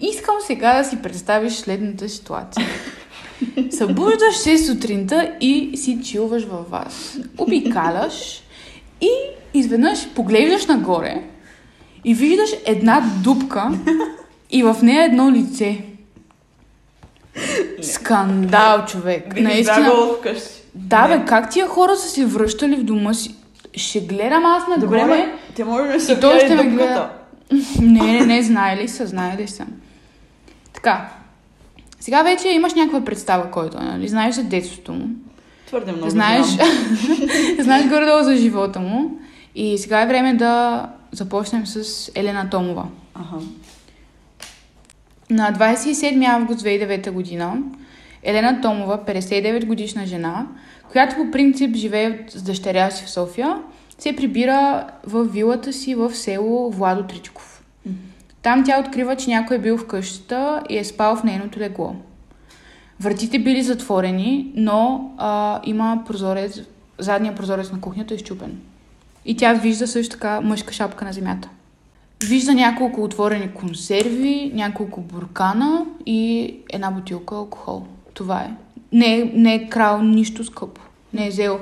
Искам 0.00 0.34
сега 0.46 0.78
да 0.78 0.84
си 0.84 1.02
представиш 1.02 1.52
следната 1.52 2.08
ситуация. 2.08 2.66
Събуждаш 3.70 4.36
се 4.36 4.58
сутринта 4.58 5.32
и 5.40 5.76
си 5.76 5.98
чилваш 6.04 6.44
във 6.44 6.70
вас. 6.70 7.18
Обикаляш 7.38 8.42
и 9.00 9.10
изведнъж 9.54 10.08
поглеждаш 10.08 10.66
нагоре 10.66 11.22
и 12.04 12.14
виждаш 12.14 12.50
една 12.66 13.02
дупка 13.24 13.70
и 14.50 14.62
в 14.62 14.76
нея 14.82 15.04
едно 15.04 15.30
лице. 15.30 15.84
Скандал, 17.82 18.84
човек. 18.86 19.34
Бих 19.34 19.44
Наистина. 19.44 19.92
Да, 20.74 21.08
бе, 21.08 21.24
как 21.24 21.50
тия 21.50 21.66
хора 21.66 21.96
са 21.96 22.08
се 22.08 22.24
връщали 22.26 22.76
в 22.76 22.84
дома 22.84 23.14
си? 23.14 23.34
Ще 23.74 24.00
гледам 24.00 24.46
аз 24.46 24.62
нагоре. 24.68 25.00
Добре, 25.00 25.04
ме, 25.04 25.34
те 25.54 25.64
може 25.64 25.92
да 25.92 26.00
се 26.00 26.12
И 26.12 26.20
той 26.20 26.40
ще 26.40 26.54
ме 26.54 26.64
гледа. 26.64 27.10
Не, 27.80 28.00
не, 28.12 28.26
не, 28.26 28.42
знаели 28.42 28.88
са, 28.88 29.06
знаели 29.06 29.48
са. 29.48 29.66
Така. 30.72 31.08
Сега 32.02 32.22
вече 32.22 32.48
имаш 32.48 32.74
някаква 32.74 33.04
представа 33.04 33.50
който 33.50 33.78
е, 33.78 33.84
нали? 33.84 34.08
Знаеш 34.08 34.34
за 34.34 34.44
детството 34.44 34.92
му. 34.92 35.08
Твърде 35.66 35.92
много 35.92 36.10
знаеш, 36.10 36.46
знаеш 37.60 37.88
горе-долу 37.88 38.22
за 38.22 38.36
живота 38.36 38.80
му. 38.80 39.18
И 39.54 39.78
сега 39.78 40.02
е 40.02 40.06
време 40.06 40.34
да 40.34 40.86
започнем 41.12 41.66
с 41.66 42.10
Елена 42.14 42.50
Томова. 42.50 42.86
Аха. 43.14 43.36
На 45.30 45.52
27 45.52 46.28
август 46.28 46.60
2009 46.60 47.10
година 47.10 47.56
Елена 48.22 48.60
Томова, 48.60 48.98
59 49.06 49.66
годишна 49.66 50.06
жена, 50.06 50.46
която 50.92 51.16
по 51.16 51.30
принцип 51.30 51.76
живее 51.76 52.18
с 52.28 52.42
дъщеря 52.42 52.90
си 52.90 53.04
в 53.04 53.10
София, 53.10 53.58
се 53.98 54.16
прибира 54.16 54.86
в 55.06 55.24
вилата 55.24 55.72
си 55.72 55.94
в 55.94 56.14
село 56.14 56.70
Владо 56.70 57.02
Тричков. 57.02 57.62
Мгм. 57.86 57.96
Там 58.42 58.64
тя 58.64 58.80
открива, 58.80 59.16
че 59.16 59.30
някой 59.30 59.56
е 59.56 59.60
бил 59.60 59.78
в 59.78 59.86
къщата 59.86 60.62
и 60.68 60.78
е 60.78 60.84
спал 60.84 61.16
в 61.16 61.24
нейното 61.24 61.60
легло. 61.60 61.96
Вратите 63.00 63.38
били 63.38 63.62
затворени, 63.62 64.52
но 64.54 65.10
а, 65.18 65.60
има 65.64 66.02
прозорец, 66.06 66.60
задния 66.98 67.34
прозорец 67.34 67.72
на 67.72 67.80
кухнята 67.80 68.14
е 68.14 68.16
изчупен. 68.16 68.60
И 69.24 69.36
тя 69.36 69.52
вижда 69.52 69.86
също 69.86 70.12
така 70.12 70.40
мъжка 70.40 70.72
шапка 70.72 71.04
на 71.04 71.12
земята. 71.12 71.48
Вижда 72.28 72.54
няколко 72.54 73.04
отворени 73.04 73.50
консерви, 73.54 74.52
няколко 74.54 75.00
буркана 75.00 75.86
и 76.06 76.54
една 76.72 76.90
бутилка 76.90 77.34
алкохол. 77.34 77.82
Това 78.14 78.40
е. 78.40 78.50
Не, 78.92 79.32
не 79.34 79.54
е 79.54 79.68
крал 79.68 80.02
нищо 80.02 80.44
скъпо. 80.44 80.80
Не 81.12 81.26
е 81.26 81.30
взел 81.30 81.60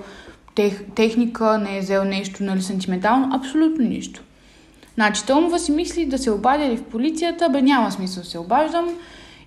тех, 0.54 0.84
техника, 0.94 1.58
не 1.58 1.76
е 1.76 1.80
взел 1.80 2.04
нещо 2.04 2.42
нали, 2.42 2.62
сантиментално, 2.62 3.30
абсолютно 3.32 3.84
нищо. 3.84 4.22
Значи 5.00 5.26
Томова 5.26 5.58
си 5.58 5.72
мисли 5.72 6.06
да 6.06 6.18
се 6.18 6.30
обадя 6.30 6.68
ли 6.68 6.76
в 6.76 6.84
полицията, 6.84 7.48
бе 7.48 7.62
няма 7.62 7.92
смисъл 7.92 8.22
да 8.22 8.28
се 8.28 8.38
обаждам 8.38 8.88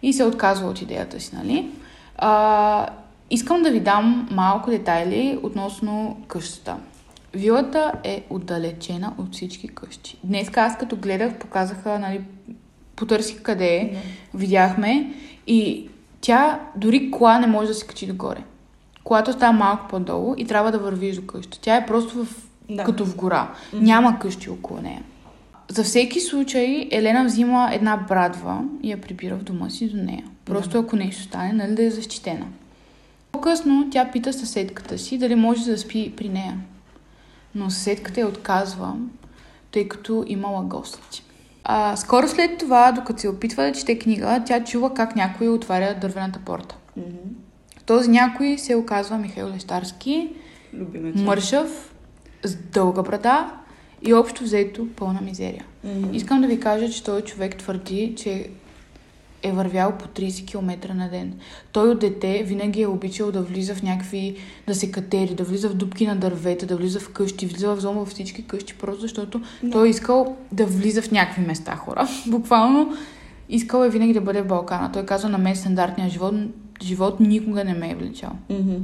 и 0.03 0.13
се 0.13 0.23
отказва 0.23 0.69
от 0.69 0.81
идеята 0.81 1.19
си, 1.19 1.35
нали? 1.35 1.69
А, 2.17 2.87
искам 3.29 3.63
да 3.63 3.71
ви 3.71 3.79
дам 3.79 4.29
малко 4.31 4.69
детайли 4.69 5.39
относно 5.43 6.17
къщата. 6.27 6.75
Вилата 7.33 7.91
е 8.03 8.23
отдалечена 8.29 9.13
от 9.17 9.33
всички 9.33 9.67
къщи. 9.67 10.17
Днес 10.23 10.51
аз 10.55 10.77
като 10.77 10.95
гледах, 10.95 11.35
показаха, 11.35 11.99
нали, 11.99 12.21
потърсих 12.95 13.41
къде 13.41 13.75
е, 13.75 13.95
видяхме 14.33 15.13
и 15.47 15.89
тя 16.21 16.59
дори 16.75 17.11
кола 17.11 17.39
не 17.39 17.47
може 17.47 17.67
да 17.67 17.73
се 17.73 17.87
качи 17.87 18.07
догоре. 18.07 18.43
Колата 19.03 19.33
става 19.33 19.53
малко 19.53 19.87
по-долу 19.87 20.35
и 20.37 20.45
трябва 20.45 20.71
да 20.71 20.79
вървиш 20.79 21.15
до 21.15 21.27
къща. 21.27 21.59
Тя 21.61 21.75
е 21.75 21.85
просто 21.85 22.25
в, 22.25 22.27
Да. 22.69 22.83
като 22.83 23.05
в 23.05 23.15
гора. 23.15 23.51
Мгм. 23.73 23.85
Няма 23.85 24.19
къщи 24.19 24.49
около 24.49 24.81
нея. 24.81 25.03
За 25.69 25.83
всеки 25.83 26.19
случай 26.19 26.87
Елена 26.91 27.25
взима 27.25 27.69
една 27.73 27.97
брадва 27.97 28.61
и 28.83 28.91
я 28.91 29.01
прибира 29.01 29.35
в 29.35 29.43
дома 29.43 29.69
си 29.69 29.89
до 29.89 29.97
нея. 29.97 30.23
Просто 30.45 30.79
ако 30.79 30.95
нещо 30.95 31.23
стане, 31.23 31.53
нали 31.53 31.75
да 31.75 31.83
е 31.83 31.89
защитена. 31.89 32.45
По-късно 33.31 33.87
тя 33.91 34.11
пита 34.11 34.33
съседката 34.33 34.97
си 34.97 35.17
дали 35.17 35.35
може 35.35 35.65
да 35.65 35.77
спи 35.77 36.13
при 36.17 36.29
нея. 36.29 36.57
Но 37.55 37.69
съседката 37.69 38.19
я 38.19 38.27
отказва, 38.27 38.93
тъй 39.71 39.87
като 39.87 40.23
имала 40.27 40.61
гости. 40.63 41.23
А, 41.63 41.95
скоро 41.95 42.27
след 42.27 42.57
това, 42.57 42.91
докато 42.91 43.21
се 43.21 43.29
опитва 43.29 43.63
да 43.63 43.71
чете 43.71 43.99
книга, 43.99 44.43
тя 44.45 44.63
чува 44.63 44.93
как 44.93 45.15
някой 45.15 45.47
отваря 45.47 45.95
дървената 46.01 46.39
порта. 46.39 46.75
Мгм. 46.97 47.07
Този 47.85 48.09
някой 48.09 48.57
се 48.57 48.75
оказва 48.75 49.17
Михаил 49.17 49.47
Лещарски, 49.47 50.29
Любимец. 50.73 51.15
мършав, 51.15 51.93
с 52.43 52.55
дълга 52.55 53.01
брада 53.01 53.51
и 54.03 54.13
общо 54.13 54.43
взето 54.43 54.87
пълна 54.95 55.21
мизерия. 55.21 55.65
Мгм. 55.83 56.15
Искам 56.15 56.41
да 56.41 56.47
ви 56.47 56.59
кажа, 56.59 56.89
че 56.89 57.03
този 57.03 57.23
човек 57.23 57.57
твърди, 57.57 58.13
че 58.17 58.49
е 59.43 59.51
вървял 59.51 59.91
по 59.97 60.07
30 60.07 60.47
км 60.47 60.93
на 60.93 61.09
ден. 61.09 61.33
Той 61.71 61.89
от 61.89 61.99
дете 61.99 62.43
винаги 62.43 62.81
е 62.81 62.87
обичал 62.87 63.31
да 63.31 63.41
влиза 63.41 63.75
в 63.75 63.83
някакви, 63.83 64.35
да 64.67 64.75
се 64.75 64.91
катери, 64.91 65.35
да 65.35 65.43
влиза 65.43 65.69
в 65.69 65.73
дупки 65.75 66.07
на 66.07 66.15
дървета, 66.15 66.65
да 66.65 66.77
влиза 66.77 66.99
в 66.99 67.09
къщи, 67.09 67.45
влиза 67.45 67.75
в 67.75 67.79
зома 67.79 67.99
във 67.99 68.09
всички 68.09 68.47
къщи, 68.47 68.73
просто 68.73 69.01
защото 69.01 69.41
Да. 69.63 69.71
той 69.71 69.87
е 69.87 69.89
искал 69.89 70.35
да 70.51 70.65
влиза 70.65 71.01
в 71.01 71.11
някакви 71.11 71.41
места 71.41 71.75
хора. 71.75 72.07
Буквално 72.27 72.93
искал 73.49 73.83
е 73.83 73.89
винаги 73.89 74.13
да 74.13 74.21
бъде 74.21 74.41
в 74.41 74.47
Балкана. 74.47 74.91
Той 74.91 75.05
казва 75.05 75.29
на 75.29 75.37
мен 75.37 75.55
стандартния 75.55 76.09
живот, 76.09 76.35
живот 76.83 77.19
никога 77.19 77.63
не 77.63 77.73
ме 77.73 77.89
е 77.89 77.95
влечал. 77.95 78.31
Мгм. 78.49 78.75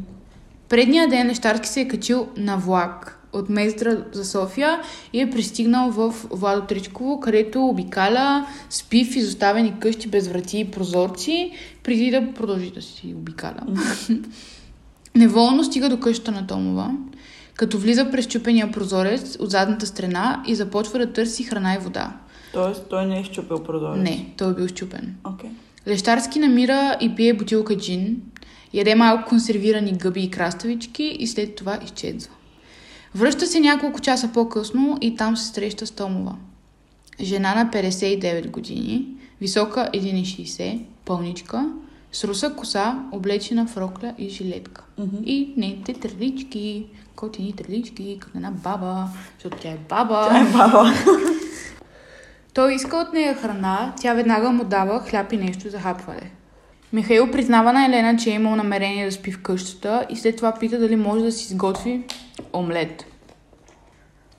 Предния 0.69 1.07
ден 1.07 1.27
Лещарски 1.27 1.67
се 1.67 1.81
е 1.81 1.87
качил 1.87 2.27
на 2.37 2.57
влак 2.57 3.18
от 3.33 3.49
Мездра 3.49 4.03
за 4.11 4.25
София 4.25 4.81
и 5.13 5.21
е 5.21 5.29
пристигнал 5.29 5.91
в 5.91 6.15
Владо 6.31 6.61
Тричково, 6.61 7.19
където 7.19 7.65
обикаля, 7.65 8.47
спи 8.69 9.05
в 9.05 9.15
изоставени 9.15 9.79
къщи 9.79 10.07
без 10.07 10.27
врати 10.27 10.59
и 10.59 10.71
прозорци, 10.71 11.51
преди 11.83 12.11
да 12.11 12.33
продължи 12.33 12.71
да 12.71 12.81
си 12.81 13.13
обикаля. 13.17 13.61
Неволно 15.15 15.63
стига 15.63 15.89
до 15.89 15.99
къщата 15.99 16.31
на 16.31 16.47
Томова, 16.47 16.91
като 17.55 17.77
влиза 17.77 18.11
през 18.11 18.27
чупения 18.27 18.71
прозорец 18.71 19.37
от 19.39 19.51
задната 19.51 19.85
страна 19.85 20.43
и 20.47 20.55
започва 20.55 20.99
да 20.99 21.13
търси 21.13 21.43
храна 21.43 21.75
и 21.75 21.77
вода. 21.77 22.13
Тоест, 22.53 22.85
той 22.89 23.05
не 23.05 23.17
е 23.17 23.21
изчупил 23.21 23.63
прозорец. 23.63 24.01
Не, 24.03 24.33
той 24.37 24.51
е 24.51 24.53
бил 24.53 24.67
щупен. 24.67 25.15
Окей. 25.23 25.49
Лещарски 25.87 26.39
намира 26.39 26.97
и 27.01 27.15
пие 27.15 27.33
бутилка 27.33 27.77
джин 27.77 28.21
Яде 28.73 28.95
малко 28.95 29.29
консервирани 29.29 29.91
гъби 29.91 30.23
и 30.23 30.31
краставички 30.31 31.03
и 31.19 31.27
след 31.27 31.55
това 31.55 31.79
изчезва. 31.83 32.33
Връща 33.15 33.45
се 33.45 33.59
няколко 33.59 34.01
часа 34.01 34.29
по-късно 34.33 34.97
и 35.01 35.15
там 35.15 35.37
се 35.37 35.53
среща 35.53 35.87
с 35.87 35.91
Томова. 35.91 36.35
Жена 37.21 37.55
на 37.55 37.69
59 37.71 38.49
години, 38.49 39.07
висока 39.41 39.89
1,60, 39.93 40.81
пълничка, 41.05 41.71
с 42.11 42.23
руса 42.23 42.53
коса, 42.55 42.99
облечена 43.11 43.67
в 43.67 43.77
рокля 43.77 44.13
и 44.17 44.29
жилетка. 44.29 44.83
Мгм. 44.97 45.17
И 45.25 45.53
нейните 45.57 45.93
трелички, 45.93 46.85
котини 47.15 47.53
трелички, 47.53 48.17
като 48.19 48.37
една 48.37 48.51
баба, 48.51 49.07
защото 49.33 49.57
тя 49.57 49.69
е 49.69 49.77
баба. 49.89 50.27
Тя 50.29 50.39
е 50.39 50.51
баба. 50.51 50.93
Той 52.53 52.73
иска 52.73 52.97
от 52.97 53.13
нея 53.13 53.35
храна, 53.35 53.93
тя 54.01 54.13
веднага 54.13 54.51
му 54.51 54.63
дава 54.63 54.99
хляб 54.99 55.33
и 55.33 55.37
нещо 55.37 55.69
за 55.69 55.79
хапване. 55.79 56.31
Михаил 56.93 57.31
признава 57.31 57.73
на 57.73 57.85
Елена, 57.85 58.17
че 58.17 58.29
е 58.29 58.33
имал 58.33 58.55
намерение 58.55 59.05
да 59.05 59.11
спи 59.11 59.31
в 59.31 59.41
къщата 59.41 60.05
и 60.09 60.15
след 60.15 60.37
това 60.37 60.53
пита 60.59 60.79
дали 60.79 60.95
може 60.95 61.23
да 61.23 61.31
си 61.31 61.43
изготви 61.43 62.03
омлет. 62.53 63.05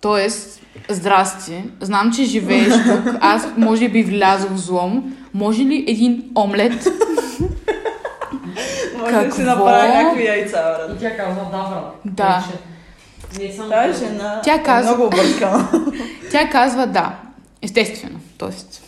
Тоест, 0.01 0.61
здрасти, 0.89 1.65
знам, 1.81 2.13
че 2.13 2.25
живееш 2.25 2.69
тук, 2.75 3.15
аз 3.21 3.49
може 3.57 3.89
би 3.89 4.03
влязох 4.03 4.51
в 4.51 4.57
злом, 4.57 5.03
може 5.35 5.63
ли 5.63 5.85
един 5.89 6.25
омлет? 6.37 6.87
Може 8.99 9.13
да 9.15 9.21
си 9.23 9.39
Какво? 9.39 9.43
направи 9.45 9.89
някакви 9.89 10.25
яйца, 10.25 10.59
И 10.85 10.89
брат. 10.89 11.01
тя 11.01 11.17
казва, 11.17 11.45
да, 11.45 11.71
брат. 11.71 11.95
Да. 12.05 12.45
Не 13.41 13.53
съм 13.53 13.69
Тази 13.71 13.99
жена 13.99 14.41
Тя 14.45 14.55
е 14.55 14.63
казва- 14.63 14.91
много 14.91 15.07
объркана. 15.07 15.69
Тя 16.31 16.49
казва 16.49 16.87
да, 16.87 17.15
естествено, 17.63 18.19
тоест. 18.39 18.83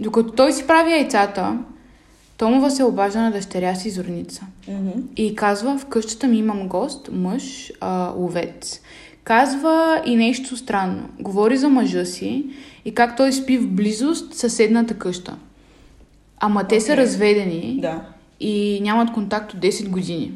Докато 0.00 0.30
той 0.30 0.52
си 0.52 0.66
прави 0.66 0.90
яйцата, 0.90 1.56
Томова 2.40 2.70
се 2.70 2.84
обажда 2.84 3.20
на 3.20 3.30
дъщеря 3.30 3.74
си 3.74 3.90
Зорница. 3.90 4.46
Мгм. 4.68 4.90
И 5.16 5.34
казва, 5.34 5.78
в 5.78 5.86
къщата 5.86 6.26
ми 6.26 6.38
имам 6.38 6.68
гост, 6.68 7.08
мъж, 7.12 7.72
а, 7.80 8.12
ловец. 8.16 8.80
Казва 9.24 10.02
и 10.06 10.16
нещо 10.16 10.56
странно. 10.56 11.08
Говори 11.18 11.56
за 11.56 11.68
мъжа 11.68 12.04
си 12.04 12.44
и 12.84 12.94
как 12.94 13.16
той 13.16 13.32
спи 13.32 13.58
в 13.58 13.68
близост 13.70 14.34
съседната 14.34 14.94
къща. 14.94 15.36
Ама 16.40 16.64
те 16.64 16.80
са 16.80 16.92
Окей. 16.92 17.04
разведени 17.04 17.78
Да. 17.82 18.02
и 18.40 18.80
нямат 18.82 19.12
контакт 19.12 19.54
от 19.54 19.60
10 19.60 19.88
години. 19.88 20.32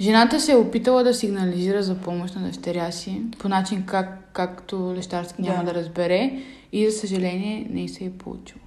Жената 0.00 0.40
се 0.40 0.52
е 0.52 0.56
опитала 0.56 1.04
да 1.04 1.14
сигнализира 1.14 1.82
за 1.82 1.94
помощ 1.94 2.34
на 2.34 2.42
дъщеря 2.46 2.90
си, 2.90 3.20
по 3.38 3.48
начин 3.48 3.82
как, 3.86 4.30
както 4.32 4.94
Лещарски 4.96 5.42
няма 5.42 5.64
Да. 5.64 5.72
да 5.72 5.74
разбере 5.74 6.38
и 6.72 6.90
за 6.90 6.98
съжаление 6.98 7.66
не 7.70 7.88
се 7.88 8.04
е 8.04 8.10
получило. 8.10 8.59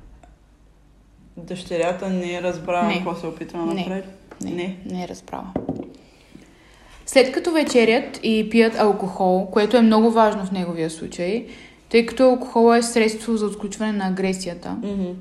Дъщерята 1.38 2.10
не 2.10 2.34
е 2.34 2.41
разбрала 2.41 2.88
Не. 2.88 2.93
какво 2.93 3.15
се 3.15 3.28
опитва 3.28 3.60
да 3.60 3.65
направи. 3.65 4.02
Не, 4.43 4.50
Не. 4.52 4.56
не. 4.56 4.78
не 4.86 5.04
е 5.04 5.08
разбрала. 5.08 5.48
След 7.06 7.32
като 7.32 7.52
вечерят 7.52 8.19
и 8.24 8.48
пият 8.50 8.76
алкохол, 8.80 9.46
което 9.52 9.78
е 9.78 9.82
много 9.82 10.12
важно 10.12 10.46
в 10.46 10.52
неговия 10.52 10.89
случай, 10.89 11.46
тъй 11.89 12.06
като 12.06 12.24
алкохол 12.24 12.76
е 12.76 12.82
средство 12.82 13.38
за 13.38 13.46
отключване 13.46 13.91
на 13.91 14.08
агресията 14.08 14.69
Мгм. 14.84 15.12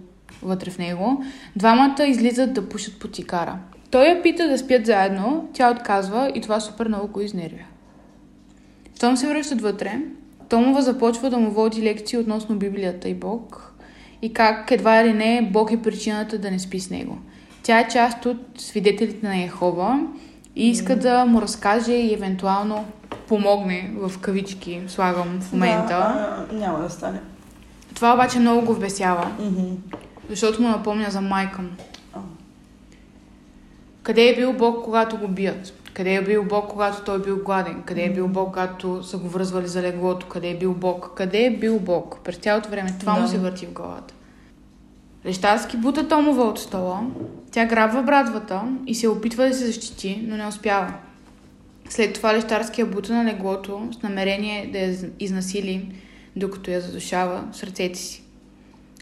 вътре 0.42 0.70
в 0.70 0.78
него, 0.78 1.24
двамата 1.56 2.06
излизат 2.06 2.52
да 2.52 2.68
пушат 2.68 2.98
по 2.98 3.08
цигара. 3.08 3.58
Той 3.90 4.06
я 4.06 4.22
пита 4.22 4.48
да 4.48 4.58
спят 4.58 4.86
заедно, 4.86 5.48
тя 5.52 5.70
отказва 5.70 6.32
и 6.34 6.40
това 6.40 6.60
супер 6.60 6.88
много 6.88 7.08
го 7.08 7.20
изнервя. 7.20 7.64
Щом 8.96 9.16
се 9.16 9.28
връщат 9.28 9.60
вътре, 9.60 10.00
Томова 10.48 10.82
започва 10.82 11.30
да 11.30 11.38
му 11.38 11.50
води 11.50 11.82
лекции 11.82 12.18
относно 12.18 12.56
Библията 12.56 13.08
и 13.08 13.14
Бог 13.14 13.71
и 14.22 14.32
как 14.32 14.70
едва 14.70 15.04
ли 15.04 15.12
не 15.12 15.48
Бог 15.52 15.72
е 15.72 15.82
причината 15.82 16.38
да 16.38 16.50
не 16.50 16.58
спи 16.58 16.80
с 16.80 16.90
него. 16.90 17.18
Тя 17.62 17.80
е 17.80 17.88
част 17.88 18.26
от 18.26 18.38
свидетелите 18.58 19.26
на 19.26 19.36
Яхова 19.36 20.06
и 20.56 20.70
иска 20.70 20.96
да 20.96 21.24
му 21.24 21.42
разкаже 21.42 21.92
и 21.92 22.14
евентуално 22.14 22.84
помогне 23.28 23.90
в 23.96 24.18
кавички, 24.18 24.80
слагам 24.88 25.40
в 25.40 25.52
момента. 25.52 25.88
Да, 25.88 26.46
а, 26.50 26.54
няма 26.54 26.78
да 26.78 26.90
стане. 26.90 27.20
Това 27.94 28.14
обаче 28.14 28.38
много 28.38 28.66
го 28.66 28.74
вбесява, 28.74 29.30
защото 30.30 30.62
му 30.62 30.68
напомня 30.68 31.06
за 31.10 31.20
майка 31.20 31.62
му. 31.62 31.68
Къде 34.02 34.28
е 34.28 34.36
бил 34.36 34.52
Бог, 34.52 34.84
когато 34.84 35.16
го 35.18 35.28
бият? 35.28 35.81
Къде 35.94 36.14
е 36.14 36.22
бил 36.22 36.44
Бог, 36.44 36.68
когато 36.70 37.04
той 37.04 37.16
е 37.16 37.22
бил 37.22 37.42
гладен? 37.44 37.82
Къде 37.86 38.04
е 38.04 38.12
бил 38.12 38.28
Бог, 38.28 38.46
когато 38.46 39.02
са 39.02 39.18
го 39.18 39.28
връзвали 39.28 39.66
за 39.66 39.82
леглото? 39.82 40.26
Къде 40.26 40.50
е 40.50 40.58
бил 40.58 40.74
Бог? 40.74 41.10
Къде 41.16 41.44
е 41.44 41.50
бил 41.56 41.78
Бог? 41.78 42.18
През 42.24 42.36
цялото 42.36 42.68
време 42.68 42.94
това 43.00 43.14
му 43.14 43.22
Да. 43.22 43.28
се 43.28 43.38
върти 43.38 43.66
в 43.66 43.72
главата. 43.72 44.14
Лещарски 45.26 45.76
бута 45.76 46.08
Томова 46.08 46.42
от 46.42 46.58
стола. 46.58 47.00
Тя 47.50 47.66
грабва 47.66 48.02
брадвата 48.02 48.62
и 48.86 48.94
се 48.94 49.08
опитва 49.08 49.48
да 49.48 49.54
се 49.54 49.66
защити, 49.66 50.24
но 50.28 50.36
не 50.36 50.46
успява. 50.46 50.94
След 51.88 52.14
това 52.14 52.34
Лещарски 52.34 52.80
я 52.80 52.86
бута 52.86 53.14
на 53.14 53.24
леглото 53.24 53.88
с 53.98 54.02
намерение 54.02 54.70
да 54.72 54.78
я 54.78 54.96
изнасили, 55.20 55.94
докато 56.36 56.70
я 56.70 56.80
задушава 56.80 57.44
с 57.52 57.62
ръцете 57.62 57.98
си. 57.98 58.22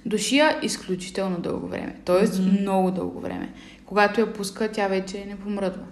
Души 0.07 0.37
я 0.37 0.59
изключително 0.63 1.39
дълго 1.39 1.67
време, 1.67 1.97
т.е. 2.05 2.41
Мгм. 2.41 2.61
много 2.61 2.91
дълго 2.91 3.21
време. 3.21 3.53
Когато 3.87 4.21
я 4.21 4.33
пуска, 4.33 4.69
тя 4.73 4.89
вече 4.89 5.25
не 5.29 5.37
помръдва. 5.37 5.83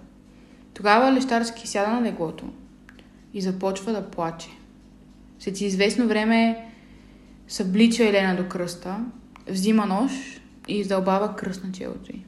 Тогава 0.79 1.11
Лещарски 1.13 1.67
сяда 1.67 1.91
на 1.91 2.01
леглото 2.01 2.45
и 3.33 3.41
започва 3.41 3.91
да 3.91 4.09
плаче. 4.09 4.49
След 5.39 5.61
известно 5.61 6.07
време 6.07 6.65
съблича 7.47 8.03
Елена 8.05 8.35
до 8.35 8.49
кръста, 8.49 8.97
взима 9.49 9.85
нож 9.85 10.11
и 10.67 10.79
издълбава 10.79 11.35
кръст 11.35 11.63
на 11.63 11.71
челото 11.71 12.11
й. 12.11 12.21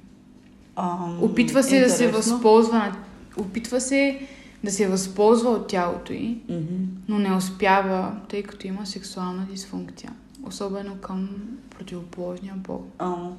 Опитва 1.22 1.64
се 1.64 1.80
да 1.80 1.90
се 1.90 2.04
интересно. 2.04 2.34
възползва 2.34 2.78
на... 2.78 2.96
Опитва 3.38 3.82
се 3.82 4.20
да 4.64 4.72
се 4.72 4.88
възползва 4.88 5.50
от 5.50 5.68
тялото 5.68 6.14
й, 6.14 6.38
Мгм. 6.50 6.84
но 7.08 7.20
не 7.20 7.34
успява, 7.36 8.16
тъй 8.30 8.44
като 8.44 8.68
има 8.68 8.86
сексуална 8.86 9.46
дисфункция. 9.52 10.14
Особено 10.44 10.96
към 10.96 11.30
противоположния 11.70 12.56
пол. 12.64 12.84
Ам, 13.00 13.38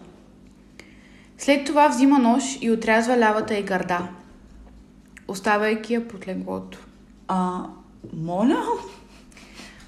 След 1.39 1.67
това 1.67 1.89
взима 1.89 2.19
нож 2.19 2.59
и 2.61 2.71
отрязва 2.71 3.19
лявата 3.19 3.59
й 3.59 3.63
гърда, 3.63 4.09
оставяйки 5.33 5.95
я 5.95 6.09
под 6.09 6.29
леглото. 6.29 6.79
А, 7.29 7.63
моля? 8.13 8.63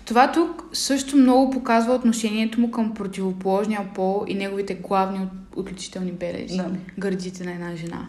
Това 0.05 0.33
тук 0.33 0.65
също 0.73 1.17
много 1.17 1.51
показва 1.51 1.95
отношението 1.95 2.61
му 2.61 2.71
към 2.71 2.95
противоположния 2.95 3.89
пол 3.95 4.25
и 4.29 4.35
неговите 4.35 4.75
главни 4.75 5.19
от- 5.19 5.57
отличителни 5.59 6.13
бележи. 6.13 6.57
Да. 6.57 6.71
Гърдите 6.99 7.45
на 7.45 7.53
една 7.53 7.77
жена. 7.77 8.09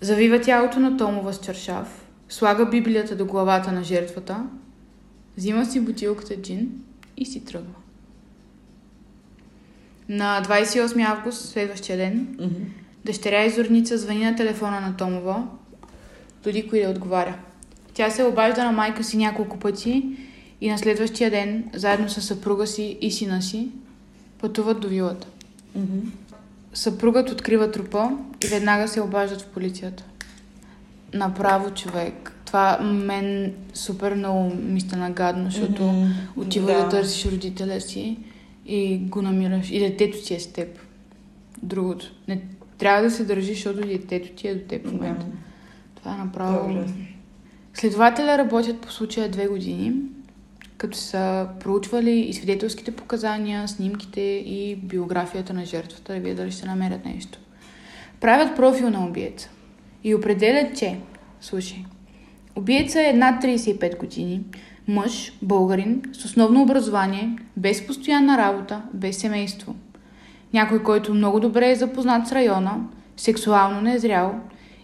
Завива 0.00 0.40
тялото 0.40 0.80
на 0.80 0.96
Томова 0.96 1.32
с 1.32 1.40
чершав, 1.40 2.06
слага 2.28 2.66
Библията 2.66 3.16
до 3.16 3.24
главата 3.26 3.72
на 3.72 3.84
жертвата, 3.84 4.46
взима 5.36 5.66
си 5.66 5.80
бутилката 5.80 6.42
джин 6.42 6.70
и 7.16 7.26
си 7.26 7.44
тръгва. 7.44 7.74
На 10.08 10.42
28 10.42 11.04
август, 11.04 11.48
следващия 11.48 11.96
ден, 11.98 12.36
Мгм. 12.40 12.54
Дъщеря 13.04 13.44
и 13.44 13.50
Зорница 13.50 13.98
звъни 13.98 14.24
на 14.24 14.36
телефона 14.36 14.80
на 14.80 14.96
Томова, 14.96 15.46
доди 16.44 16.68
кой 16.68 16.82
да 16.82 16.90
отговаря. 16.90 17.34
Тя 17.94 18.10
се 18.10 18.24
обажда 18.24 18.64
на 18.64 18.72
майка 18.72 19.04
си 19.04 19.16
няколко 19.16 19.58
пъти 19.58 20.04
и 20.60 20.70
на 20.70 20.78
следващия 20.78 21.30
ден, 21.30 21.64
заедно 21.74 22.08
с 22.08 22.20
съпруга 22.20 22.66
си 22.66 22.98
и 23.00 23.10
сина 23.10 23.42
си, 23.42 23.68
пътуват 24.40 24.80
до 24.80 24.88
вилата. 24.88 25.26
Мгм. 25.74 25.98
Съпругът 26.74 27.30
открива 27.30 27.70
трупа 27.70 28.10
и 28.44 28.46
веднага 28.46 28.88
се 28.88 29.00
обаждат 29.00 29.42
в 29.42 29.46
полицията. 29.46 30.04
Направо 31.14 31.70
човек. 31.70 32.32
Това 32.46 32.78
мен 32.82 33.54
супер 33.74 34.14
много 34.14 34.54
ми 34.54 34.80
стана 34.80 35.10
гадно, 35.10 35.44
защото 35.50 35.82
Мгм. 35.82 36.10
отива 36.36 36.72
да. 36.72 36.82
да 36.82 36.88
търсиш 36.88 37.32
родителя 37.32 37.80
си 37.80 38.18
и 38.66 38.98
го 38.98 39.22
намираш. 39.22 39.70
И 39.70 39.78
детето 39.78 40.24
си 40.24 40.34
е 40.34 40.40
с 40.40 40.52
теб. 40.52 40.78
Другото. 41.62 42.12
Не 42.28 42.40
трябва 42.78 43.02
да 43.02 43.10
се 43.10 43.24
държиш, 43.24 43.56
защото 43.56 43.86
детето 43.86 44.28
ти 44.36 44.48
е 44.48 44.54
до 44.54 44.68
теб 44.68 44.86
в 44.86 44.92
момента. 44.92 45.26
Да. 45.26 45.32
Това 46.00 46.12
е 46.12 46.14
Това 46.14 46.14
е 46.14 46.24
направо... 46.24 46.70
ужасно. 46.70 47.04
Следователя 47.74 48.38
работят 48.38 48.80
по 48.80 48.90
случая 48.90 49.28
две 49.28 49.46
години, 49.46 49.92
като 50.76 50.98
са 50.98 51.48
проучвали 51.60 52.20
и 52.20 52.32
свидетелските 52.32 52.90
показания, 52.90 53.68
снимките 53.68 54.20
и 54.20 54.76
биографията 54.76 55.52
на 55.52 55.64
жертвата, 55.64 56.12
да 56.12 56.20
видят 56.20 56.36
дали 56.36 56.50
ще 56.50 56.66
намерят 56.66 57.04
нещо. 57.04 57.38
Правят 58.20 58.56
профил 58.56 58.90
на 58.90 59.06
убиеца 59.06 59.50
и 60.04 60.14
определят, 60.14 60.78
че, 60.78 60.98
слушай, 61.40 61.84
убиеца 62.56 63.08
е 63.08 63.12
над 63.12 63.42
35 63.42 63.98
години, 63.98 64.40
мъж, 64.88 65.32
българин, 65.42 66.02
с 66.12 66.24
основно 66.24 66.62
образование, 66.62 67.36
без 67.56 67.86
постоянна 67.86 68.38
работа, 68.38 68.82
без 68.94 69.16
семейство. 69.16 69.74
Някой, 70.52 70.82
който 70.82 71.14
много 71.14 71.40
добре 71.40 71.70
е 71.70 71.74
запознат 71.74 72.28
с 72.28 72.32
района, 72.32 72.80
сексуално 73.16 73.80
незрял, 73.80 74.40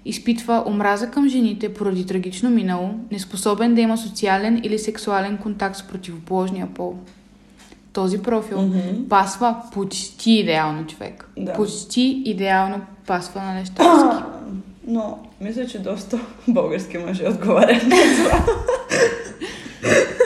изпитва 0.07 0.65
омраза 0.67 1.11
към 1.11 1.29
жените 1.29 1.75
поради 1.75 2.07
трагично 2.07 2.51
минало, 2.51 2.91
неспособен 3.13 3.75
да 3.75 3.81
има 3.81 3.99
социален 3.99 4.61
или 4.65 4.79
сексуален 4.79 5.39
контакт 5.39 5.77
с 5.77 5.83
противоположния 5.83 6.67
пол. 6.75 6.95
Този 7.93 8.19
профил 8.19 8.63
Мгм. 8.63 8.79
пасва 9.09 9.57
почти 9.73 10.33
идеално 10.33 10.87
човек. 10.87 11.29
Да. 11.39 11.53
Почти 11.53 12.23
идеално 12.25 12.81
пасва 13.07 13.43
на 13.43 13.61
Лещарски. 13.61 14.23
Но 14.89 15.19
мисля, 15.41 15.67
че 15.67 15.79
доста 15.79 16.19
български 16.49 16.99
мъже 16.99 17.29
отговарят 17.29 17.83
на 17.83 17.97
това. 18.17 18.45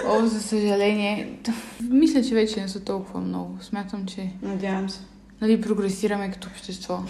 О, 0.09 0.27
за 0.27 0.41
съжаление. 0.43 1.29
Мисля, 1.91 2.23
че 2.23 2.35
вече 2.35 2.61
не 2.61 2.69
са 2.69 2.81
толкова 2.81 3.21
много. 3.21 3.59
Смятам, 3.61 4.07
че 4.07 4.29
Надявам 4.43 4.91
се. 4.91 5.01
нали, 5.41 5.61
прогресираме 5.61 6.31
като 6.31 6.49
общество. 6.49 6.99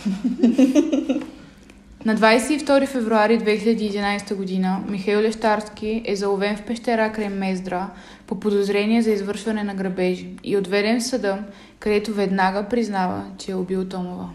На 2.05 2.17
22 2.17 2.87
февруари 2.87 3.39
2011 3.39 4.35
година 4.35 4.81
Михаил 4.89 5.21
Лещарски 5.21 6.03
е 6.05 6.17
заловен 6.17 6.57
в 6.57 6.63
пещера 6.63 7.13
край 7.13 7.29
Мездра 7.29 7.91
по 8.27 8.41
подозрение 8.41 9.03
за 9.03 9.11
извършване 9.11 9.65
на 9.65 9.75
грабежи 9.75 10.29
и 10.45 10.57
отведен 10.57 11.01
в 11.01 11.05
съда, 11.05 11.39
където 11.79 12.15
веднага 12.15 12.67
признава, 12.71 13.25
че 13.39 13.53
е 13.53 13.55
убил 13.55 13.85
Томова. 13.85 14.29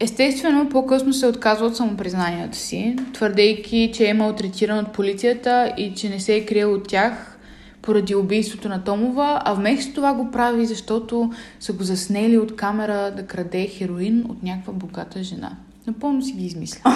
Естествено, 0.00 0.68
по-късно 0.68 1.12
се 1.12 1.26
отказва 1.26 1.66
от 1.66 1.76
самопризнанията 1.76 2.58
си, 2.58 2.96
твърдейки, 3.12 3.90
че 3.94 4.06
е 4.06 4.14
малтретиран 4.14 4.78
от 4.78 4.92
полицията 4.92 5.74
и 5.76 5.94
че 5.94 6.08
не 6.08 6.20
се 6.20 6.34
е 6.34 6.46
криел 6.46 6.74
от 6.74 6.88
тях 6.88 7.38
поради 7.82 8.14
убийството 8.14 8.68
на 8.68 8.84
Томова, 8.84 9.42
а 9.44 9.54
вместо 9.54 9.94
това 9.94 10.14
го 10.14 10.30
прави, 10.30 10.66
защото 10.66 11.32
са 11.60 11.72
го 11.72 11.82
заснели 11.82 12.38
от 12.38 12.56
камера 12.56 13.12
да 13.16 13.26
краде 13.26 13.66
хероин 13.66 14.24
от 14.28 14.42
някаква 14.42 14.72
богата 14.72 15.22
жена. 15.22 15.56
Напълно 15.86 16.22
си 16.22 16.32
ги 16.32 16.46
измисля. 16.46 16.80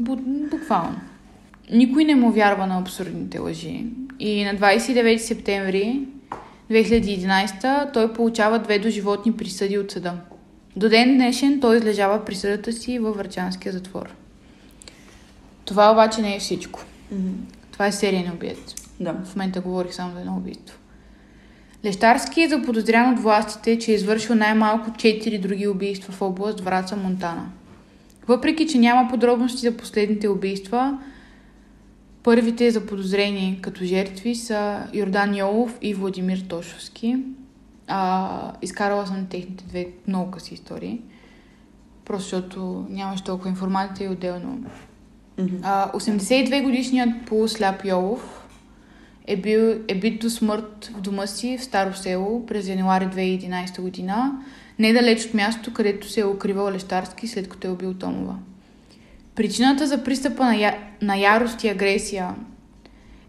Бу- 0.00 0.48
буквално. 0.50 1.00
Никой 1.72 2.04
не 2.04 2.14
му 2.14 2.30
вярва 2.30 2.66
на 2.66 2.78
абсурдните 2.78 3.38
лъжи. 3.38 3.86
И 4.18 4.44
на 4.44 4.54
29 4.54 5.16
септември 5.16 6.06
2011 6.70 7.92
той 7.92 8.12
получава 8.12 8.58
две 8.58 8.78
доживотни 8.78 9.32
присъди 9.32 9.78
от 9.78 9.90
съда. 9.90 10.14
До 10.76 10.88
ден 10.88 11.14
днешен 11.14 11.60
той 11.60 11.76
излежава 11.76 12.24
присъдата 12.24 12.72
си 12.72 12.98
във 12.98 13.16
Врачанския 13.16 13.72
затвор. 13.72 14.14
Това 15.64 15.92
обаче 15.92 16.22
не 16.22 16.36
е 16.36 16.40
всичко. 16.40 16.84
Мгм. 17.12 17.32
Това 17.72 17.86
е 17.86 17.92
сериен 17.92 18.32
убиец. 18.32 18.74
Да. 19.00 19.12
В 19.24 19.36
момента 19.36 19.60
говорих 19.60 19.94
само 19.94 20.14
за 20.14 20.20
едно 20.20 20.36
убийство. 20.36 20.79
Лещарски 21.84 22.42
е 22.42 22.48
заподозрян 22.48 23.12
от 23.12 23.20
властите, 23.20 23.78
че 23.78 23.90
е 23.90 23.94
извършил 23.94 24.34
най-малко 24.34 24.90
4 24.90 25.40
други 25.40 25.68
убийства 25.68 26.12
в 26.12 26.22
област 26.22 26.60
Враца, 26.60 26.96
Монтана. 26.96 27.50
Въпреки, 28.28 28.66
че 28.66 28.78
няма 28.78 29.10
подробности 29.10 29.60
за 29.60 29.76
последните 29.76 30.28
убийства, 30.28 30.98
първите 32.22 32.70
заподозрени 32.70 33.58
като 33.62 33.84
жертви 33.84 34.34
са 34.34 34.86
Йордан 34.94 35.36
Йолов 35.36 35.78
и 35.82 35.94
Владимир 35.94 36.38
Тошовски. 36.48 37.16
А, 37.88 38.52
изкарала 38.62 39.06
съм 39.06 39.26
техните 39.30 39.64
две 39.64 39.88
много 40.08 40.30
къси 40.30 40.54
истории, 40.54 41.00
просто 42.04 42.22
защото 42.22 42.86
нямаше 42.90 43.24
толкова 43.24 43.50
информация 43.50 44.06
и 44.06 44.08
отделно 44.08 44.64
а, 45.62 45.92
82 45.92 46.62
годишният 46.62 47.10
полусляп 47.26 47.84
Йолов 47.84 48.39
е, 49.32 49.36
бил, 49.36 49.80
е 49.88 49.94
бит 49.94 50.20
до 50.20 50.30
смърт 50.30 50.90
в 50.96 51.00
дома 51.00 51.26
си 51.26 51.58
в 51.58 51.64
Старо 51.64 51.94
село 51.94 52.46
през 52.46 52.68
януари 52.68 53.04
2011 53.04 53.80
година, 53.80 54.32
недалеч 54.78 55.24
от 55.24 55.34
мястото, 55.34 55.72
където 55.72 56.08
се 56.08 56.20
е 56.20 56.24
укривал 56.24 56.70
Лещарски 56.70 57.28
след 57.28 57.48
като 57.48 57.68
е 57.68 57.70
убил 57.70 57.94
Томова. 57.94 58.36
Причината 59.34 59.86
за 59.86 60.04
пристъпа 60.04 60.44
на, 60.44 60.56
я... 60.56 60.78
на 61.02 61.16
ярост 61.16 61.64
и 61.64 61.68
агресия 61.68 62.34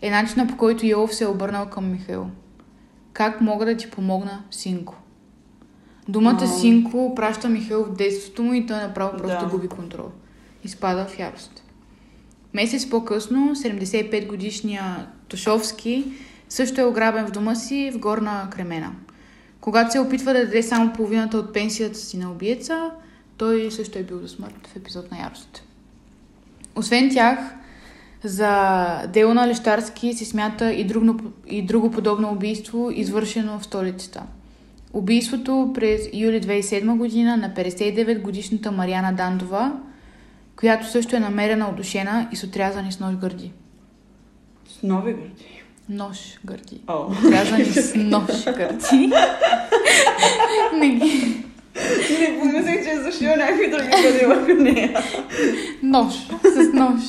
е 0.02 0.10
начина 0.10 0.48
по 0.48 0.58
който 0.58 0.86
Йолов 0.86 1.16
се 1.16 1.24
е 1.24 1.28
обърнал 1.28 1.66
към 1.66 1.92
Михаил. 1.92 2.28
Как 3.14 3.42
мога 3.42 3.66
да 3.66 3.78
ти 3.78 3.92
помогна, 3.92 4.44
синко? 4.52 4.96
Думата 6.08 6.40
А. 6.42 6.48
синко 6.48 7.16
праща 7.16 7.50
Михаил 7.50 7.84
в 7.84 7.96
детството 7.96 8.44
му 8.44 8.54
и 8.54 8.66
той 8.66 8.78
направо 8.78 9.18
просто 9.18 9.46
Да. 9.46 9.52
губи 9.52 9.68
контрол. 9.68 10.08
Изпада 10.64 11.06
в 11.06 11.20
ярост. 11.20 11.64
Месец 12.54 12.90
по-късно 12.90 13.56
75 13.56 14.28
годишния 14.28 15.08
Тошовски 15.28 16.06
също 16.50 16.82
е 16.82 16.86
ограбен 16.86 17.28
в 17.28 17.32
дома 17.32 17.56
си 17.56 17.92
в 17.94 18.00
Горна 18.00 18.48
Кремена. 18.52 18.92
Когато 19.62 19.92
се 19.92 20.00
опитва 20.00 20.34
да 20.34 20.46
даде 20.46 20.64
само 20.64 20.94
половината 20.94 21.38
от 21.38 21.54
пенсията 21.54 21.98
си 21.98 22.18
на 22.18 22.32
убиеца, 22.32 22.92
той 23.38 23.72
също 23.72 24.00
е 24.00 24.04
бил 24.04 24.20
до 24.20 24.28
смърт 24.28 24.68
в 24.68 24.76
епизод 24.76 25.12
на 25.12 25.20
ярост. 25.20 25.64
Освен 26.76 27.10
тях, 27.10 27.40
за 28.24 29.08
дело 29.14 29.34
на 29.34 29.48
Лещарски 29.48 30.14
се 30.14 30.26
смята 30.26 30.74
и 30.74 30.84
друго, 30.84 31.20
и 31.48 31.62
друго 31.62 31.92
подобно 31.92 32.32
убийство, 32.32 32.90
извършено 32.94 33.60
в 33.60 33.64
столицата. 33.64 34.24
Убийството 34.94 35.72
през 35.74 36.02
юли 36.14 36.42
2007 36.42 36.98
година 36.98 37.38
на 37.38 37.54
59 37.54 38.22
годишната 38.22 38.72
Мариана 38.72 39.14
Дандова, 39.14 39.80
която 40.56 40.88
също 40.88 41.16
е 41.16 41.20
намерена 41.20 41.70
удушена 41.70 42.28
и 42.32 42.36
с 42.36 42.44
отрязани 42.44 42.92
с 42.92 43.00
нож 43.00 43.16
гърди. 43.16 43.52
С 44.68 44.84
нови 44.84 45.14
гърди. 45.14 45.62
Нож 45.90 46.18
гърди. 46.46 46.82
О. 46.88 46.94
Отрязани 46.94 47.66
с 47.66 47.96
нож 47.96 48.46
гърди. 48.46 49.12
Не 50.74 50.90
ги. 50.90 51.44
Не 52.20 52.40
помислих, 52.40 52.84
че 52.84 52.92
е 52.92 53.02
зашил 53.02 53.30
някакви 53.30 53.70
други 53.72 53.90
гърди 54.04 54.26
върху 54.26 54.64
нея. 54.64 55.04
Нож. 55.84 56.14
С 56.44 56.74
нож. 56.74 57.02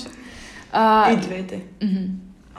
А, 0.72 1.12
И 1.12 1.16
двете. 1.16 1.60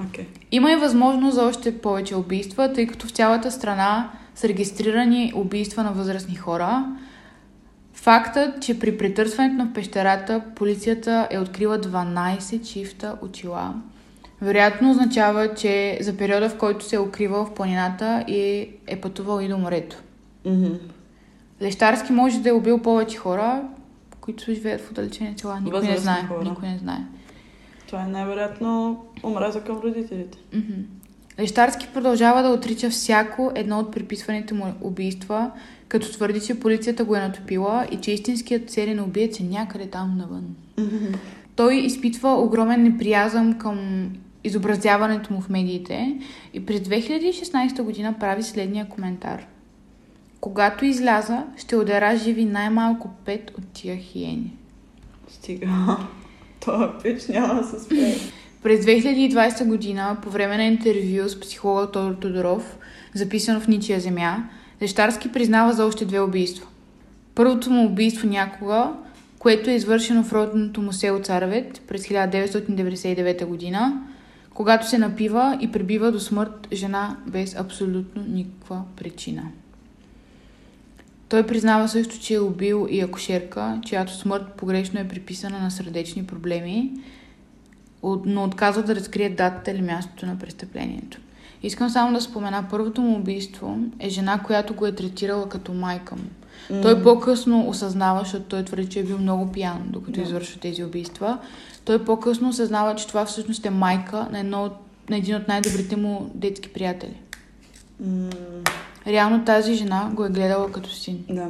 Окей. 0.07 0.27
Има 0.51 0.71
и 0.71 0.75
възможност 0.75 1.35
за 1.35 1.43
още 1.43 1.77
повече 1.77 2.15
убийства, 2.15 2.73
тъй 2.73 2.87
като 2.87 3.07
в 3.07 3.11
цялата 3.11 3.51
страна 3.51 4.11
са 4.35 4.47
регистрирани 4.47 5.33
убийства 5.35 5.83
на 5.83 5.91
възрастни 5.91 6.35
хора. 6.35 6.85
Фактът, 8.03 8.61
че 8.61 8.79
при 8.79 8.97
претърсването 8.97 9.55
на 9.55 9.73
пещерата 9.73 10.41
полицията 10.55 11.27
е 11.31 11.39
открила 11.39 11.79
12 11.79 12.63
чифта 12.63 13.15
очила, 13.21 13.73
вероятно 14.41 14.91
означава, 14.91 15.53
че 15.55 15.97
за 16.01 16.17
периода, 16.17 16.49
в 16.49 16.57
който 16.57 16.85
се 16.85 16.95
е 16.95 16.99
укривал 16.99 17.45
в 17.45 17.53
планината 17.53 18.23
и 18.27 18.69
е 18.87 19.01
пътувал 19.01 19.41
и 19.41 19.47
до 19.47 19.57
морето. 19.57 19.95
Мгм. 20.45 20.73
Лещарски 21.61 22.13
може 22.13 22.39
да 22.39 22.49
е 22.49 22.53
убил 22.53 22.79
повече 22.81 23.17
хора, 23.17 23.61
които 24.21 24.43
живеят 24.43 24.81
в 24.81 24.91
отдалечени 24.91 25.33
села. 25.37 25.59
Никой 25.59 25.71
не 25.71 25.87
Възрастни 25.87 26.03
знае. 26.03 26.23
хора. 26.27 26.43
Никой 26.43 26.69
не 26.69 26.77
знае. 26.77 26.99
Това 27.87 28.03
е 28.03 28.07
най-вероятно 28.07 29.03
омраза 29.23 29.61
към 29.63 29.77
родителите. 29.77 30.37
Мгм. 30.53 30.81
Лещарски 31.39 31.87
продължава 31.93 32.43
да 32.43 32.49
отрича 32.49 32.89
всяко 32.89 33.51
едно 33.55 33.79
от 33.79 33.91
приписваните 33.91 34.53
му 34.53 34.73
убийства, 34.81 35.51
като 35.93 36.11
твърди, 36.11 36.41
че 36.41 36.59
полицията 36.59 37.03
го 37.03 37.15
е 37.15 37.19
натопила 37.19 37.87
и 37.91 37.97
че 37.97 38.11
истинският 38.11 38.69
сериен 38.69 38.99
убиец 38.99 39.39
е 39.39 39.43
някъде 39.43 39.87
там 39.87 40.17
навън. 40.17 40.55
Той 41.55 41.75
изпитва 41.75 42.33
огромен 42.33 42.83
неприязъм 42.83 43.57
към 43.57 44.09
изобразяването 44.43 45.33
му 45.33 45.41
в 45.41 45.49
медиите 45.49 46.19
и 46.53 46.65
през 46.65 46.79
2016 46.79 47.81
година 47.81 48.15
прави 48.19 48.43
следния 48.43 48.89
коментар. 48.89 49.45
Когато 50.41 50.85
изляза, 50.85 51.43
ще 51.57 51.75
удара 51.75 52.17
живи 52.17 52.45
най-малко 52.45 53.09
пет 53.25 53.51
от 53.57 53.67
тия 53.73 53.97
хиени. 53.97 54.53
Стига. 55.27 55.97
Това 56.59 56.97
пич 57.03 57.27
няма 57.27 57.53
да 57.53 57.63
се 57.63 57.79
спре. 57.79 58.15
През 58.63 58.85
2020 58.85 59.67
година, 59.67 60.17
по 60.23 60.29
време 60.29 60.57
на 60.57 60.63
интервю 60.63 61.29
с 61.29 61.39
психолога 61.39 61.91
Тодор 61.91 62.13
Тодоров, 62.13 62.77
записано 63.13 63.59
в 63.59 63.67
Ничия 63.67 63.99
земя, 63.99 64.49
Лещарски 64.83 65.31
признава 65.31 65.73
за 65.73 65.85
още 65.85 66.05
две 66.05 66.19
убийства. 66.19 66.67
Първото 67.35 67.69
му 67.69 67.85
убийство 67.85 68.27
някога, 68.27 68.93
което 69.39 69.69
е 69.69 69.73
извършено 69.73 70.23
в 70.23 70.33
родното 70.33 70.81
му 70.81 70.93
село 70.93 71.19
Царевет 71.19 71.81
през 71.87 72.07
1999 72.07 73.45
година, 73.45 74.03
когато 74.53 74.89
се 74.89 74.97
напива 74.97 75.57
и 75.61 75.71
прибива 75.71 76.11
до 76.11 76.19
смърт 76.19 76.67
жена 76.73 77.17
без 77.27 77.55
абсолютно 77.55 78.23
никаква 78.27 78.83
причина. 78.95 79.43
Той 81.29 81.47
признава 81.47 81.87
също, 81.87 82.19
че 82.19 82.33
е 82.33 82.39
убил 82.39 82.87
и 82.89 83.01
акушерка, 83.01 83.81
чиято 83.85 84.13
смърт 84.13 84.53
погрешно 84.57 84.99
е 84.99 85.07
приписана 85.07 85.59
на 85.59 85.71
сърдечни 85.71 86.25
проблеми, 86.25 86.91
но 88.25 88.43
отказва 88.43 88.83
да 88.83 88.95
разкрие 88.95 89.29
датата 89.29 89.71
или 89.71 89.81
мястото 89.81 90.25
на 90.25 90.39
престъплението. 90.39 91.17
Искам 91.63 91.89
само 91.89 92.13
да 92.13 92.21
спомена, 92.21 92.65
първото 92.69 93.01
му 93.01 93.15
убийство 93.15 93.77
е 93.99 94.09
жена, 94.09 94.39
която 94.45 94.73
го 94.73 94.85
е 94.85 94.95
третирала 94.95 95.49
като 95.49 95.73
майка 95.73 96.15
му. 96.15 96.23
Той 96.81 97.03
по-късно 97.03 97.69
осъзнава, 97.69 98.19
защото 98.19 98.45
той 98.45 98.63
твърди, 98.63 98.89
че 98.89 98.99
е 98.99 99.03
бил 99.03 99.17
много 99.17 99.51
пиян, 99.51 99.83
докато 99.87 100.11
Да. 100.11 100.21
извършва 100.21 100.59
тези 100.59 100.83
убийства. 100.83 101.37
Той 101.85 102.05
по-късно 102.05 102.49
осъзнава, 102.49 102.95
че 102.95 103.07
това 103.07 103.25
всъщност 103.25 103.65
е 103.65 103.69
майка 103.69 104.27
на, 104.31 104.39
едно 104.39 104.69
на 105.09 105.17
един 105.17 105.35
от 105.35 105.47
най-добрите 105.47 105.95
му 105.95 106.31
детски 106.35 106.69
приятели. 106.73 107.15
М, 108.05 108.29
Реално 109.07 109.45
тази 109.45 109.73
жена 109.73 110.11
го 110.13 110.25
е 110.25 110.29
гледала 110.29 110.71
като 110.71 110.89
син. 110.89 111.25
Да. 111.29 111.47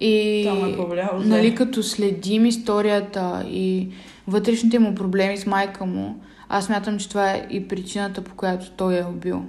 И 0.00 0.44
Това 0.46 0.86
ме 0.86 1.00
е 1.00 1.28
нали, 1.28 1.54
като 1.54 1.82
следим 1.82 2.46
историята 2.46 3.44
и 3.48 3.88
вътрешните 4.26 4.78
му 4.78 4.94
проблеми 4.94 5.36
с 5.36 5.46
майка 5.46 5.86
му, 5.86 6.20
аз 6.56 6.68
мятам, 6.68 6.98
че 6.98 7.08
това 7.08 7.30
е 7.30 7.46
и 7.50 7.68
причината, 7.68 8.24
по 8.24 8.34
която 8.34 8.70
той 8.70 8.98
е 8.98 9.04
убил. 9.04 9.44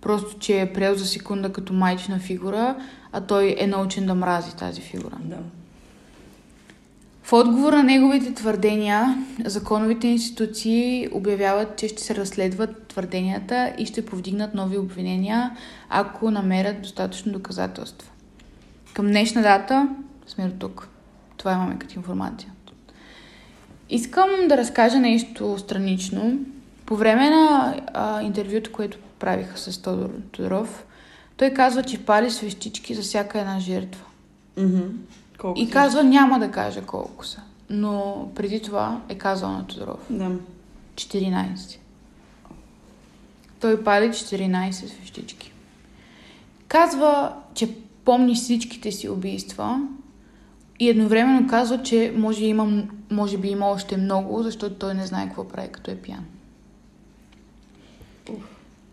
Просто, 0.00 0.38
че 0.38 0.60
е 0.60 0.72
приел 0.72 0.94
за 0.94 1.06
секунда 1.06 1.52
като 1.52 1.72
майчина 1.72 2.18
фигура, 2.18 2.76
а 3.12 3.20
той 3.20 3.56
е 3.58 3.66
научен 3.66 4.06
да 4.06 4.14
мрази 4.14 4.56
тази 4.56 4.80
фигура. 4.80 5.16
Да. 5.20 5.36
В 7.22 7.32
отговор 7.32 7.72
на 7.72 7.82
неговите 7.82 8.34
твърдения, 8.34 9.26
законовите 9.44 10.06
институции 10.06 11.08
обявяват, 11.12 11.76
че 11.76 11.88
ще 11.88 12.02
се 12.02 12.14
разследват 12.14 12.86
твърденията 12.86 13.72
и 13.78 13.86
ще 13.86 14.06
повдигнат 14.06 14.54
нови 14.54 14.78
обвинения, 14.78 15.56
ако 15.88 16.30
намерят 16.30 16.82
достатъчно 16.82 17.32
доказателства. 17.32 18.10
Към 18.94 19.06
днешна 19.06 19.42
дата 19.42 19.88
сме 20.26 20.48
до 20.48 20.58
тук. 20.58 20.88
Това 21.36 21.52
имаме 21.52 21.78
като 21.78 21.94
информация. 21.96 22.52
Искам 23.90 24.28
да 24.48 24.56
разкажа 24.56 24.98
нещо 24.98 25.58
странично. 25.58 26.38
По 26.86 26.96
време 26.96 27.30
на 27.30 27.76
а, 27.94 28.22
интервюто, 28.22 28.72
което 28.72 28.98
правиха 29.18 29.58
с 29.58 29.82
Тодор 29.82 30.10
Тодоров, 30.32 30.84
той 31.36 31.50
казва, 31.50 31.82
че 31.82 32.04
пали 32.04 32.30
свещички 32.30 32.94
за 32.94 33.02
всяка 33.02 33.40
една 33.40 33.60
жертва. 33.60 34.04
Мгм. 34.56 34.80
Колко 35.38 35.60
И 35.60 35.66
си? 35.66 35.70
казва, 35.72 36.04
няма 36.04 36.38
да 36.38 36.50
каже 36.50 36.80
колко 36.80 37.26
са. 37.26 37.40
Но 37.70 38.28
преди 38.34 38.62
това 38.62 39.00
е 39.08 39.14
казал 39.14 39.50
на 39.50 39.66
Тодоров. 39.66 40.00
Да. 40.10 40.30
14. 40.94 41.78
Той 43.60 43.84
пали 43.84 44.08
14 44.08 44.70
свещички. 44.70 45.52
Казва, 46.68 47.34
че 47.54 47.74
помни 48.04 48.34
всичките 48.34 48.92
си 48.92 49.08
убийства 49.08 49.80
и 50.80 50.88
едновременно 50.88 51.48
казва, 51.48 51.82
че 51.82 52.14
може, 52.16 52.44
има, 52.44 52.82
може 53.10 53.38
би 53.38 53.48
има 53.48 53.66
още 53.66 53.96
много, 53.96 54.42
защото 54.42 54.74
той 54.74 54.94
не 54.94 55.06
знае 55.06 55.26
какво 55.26 55.48
прави, 55.48 55.68
като 55.68 55.90
е 55.90 55.96
пиян. 55.96 56.24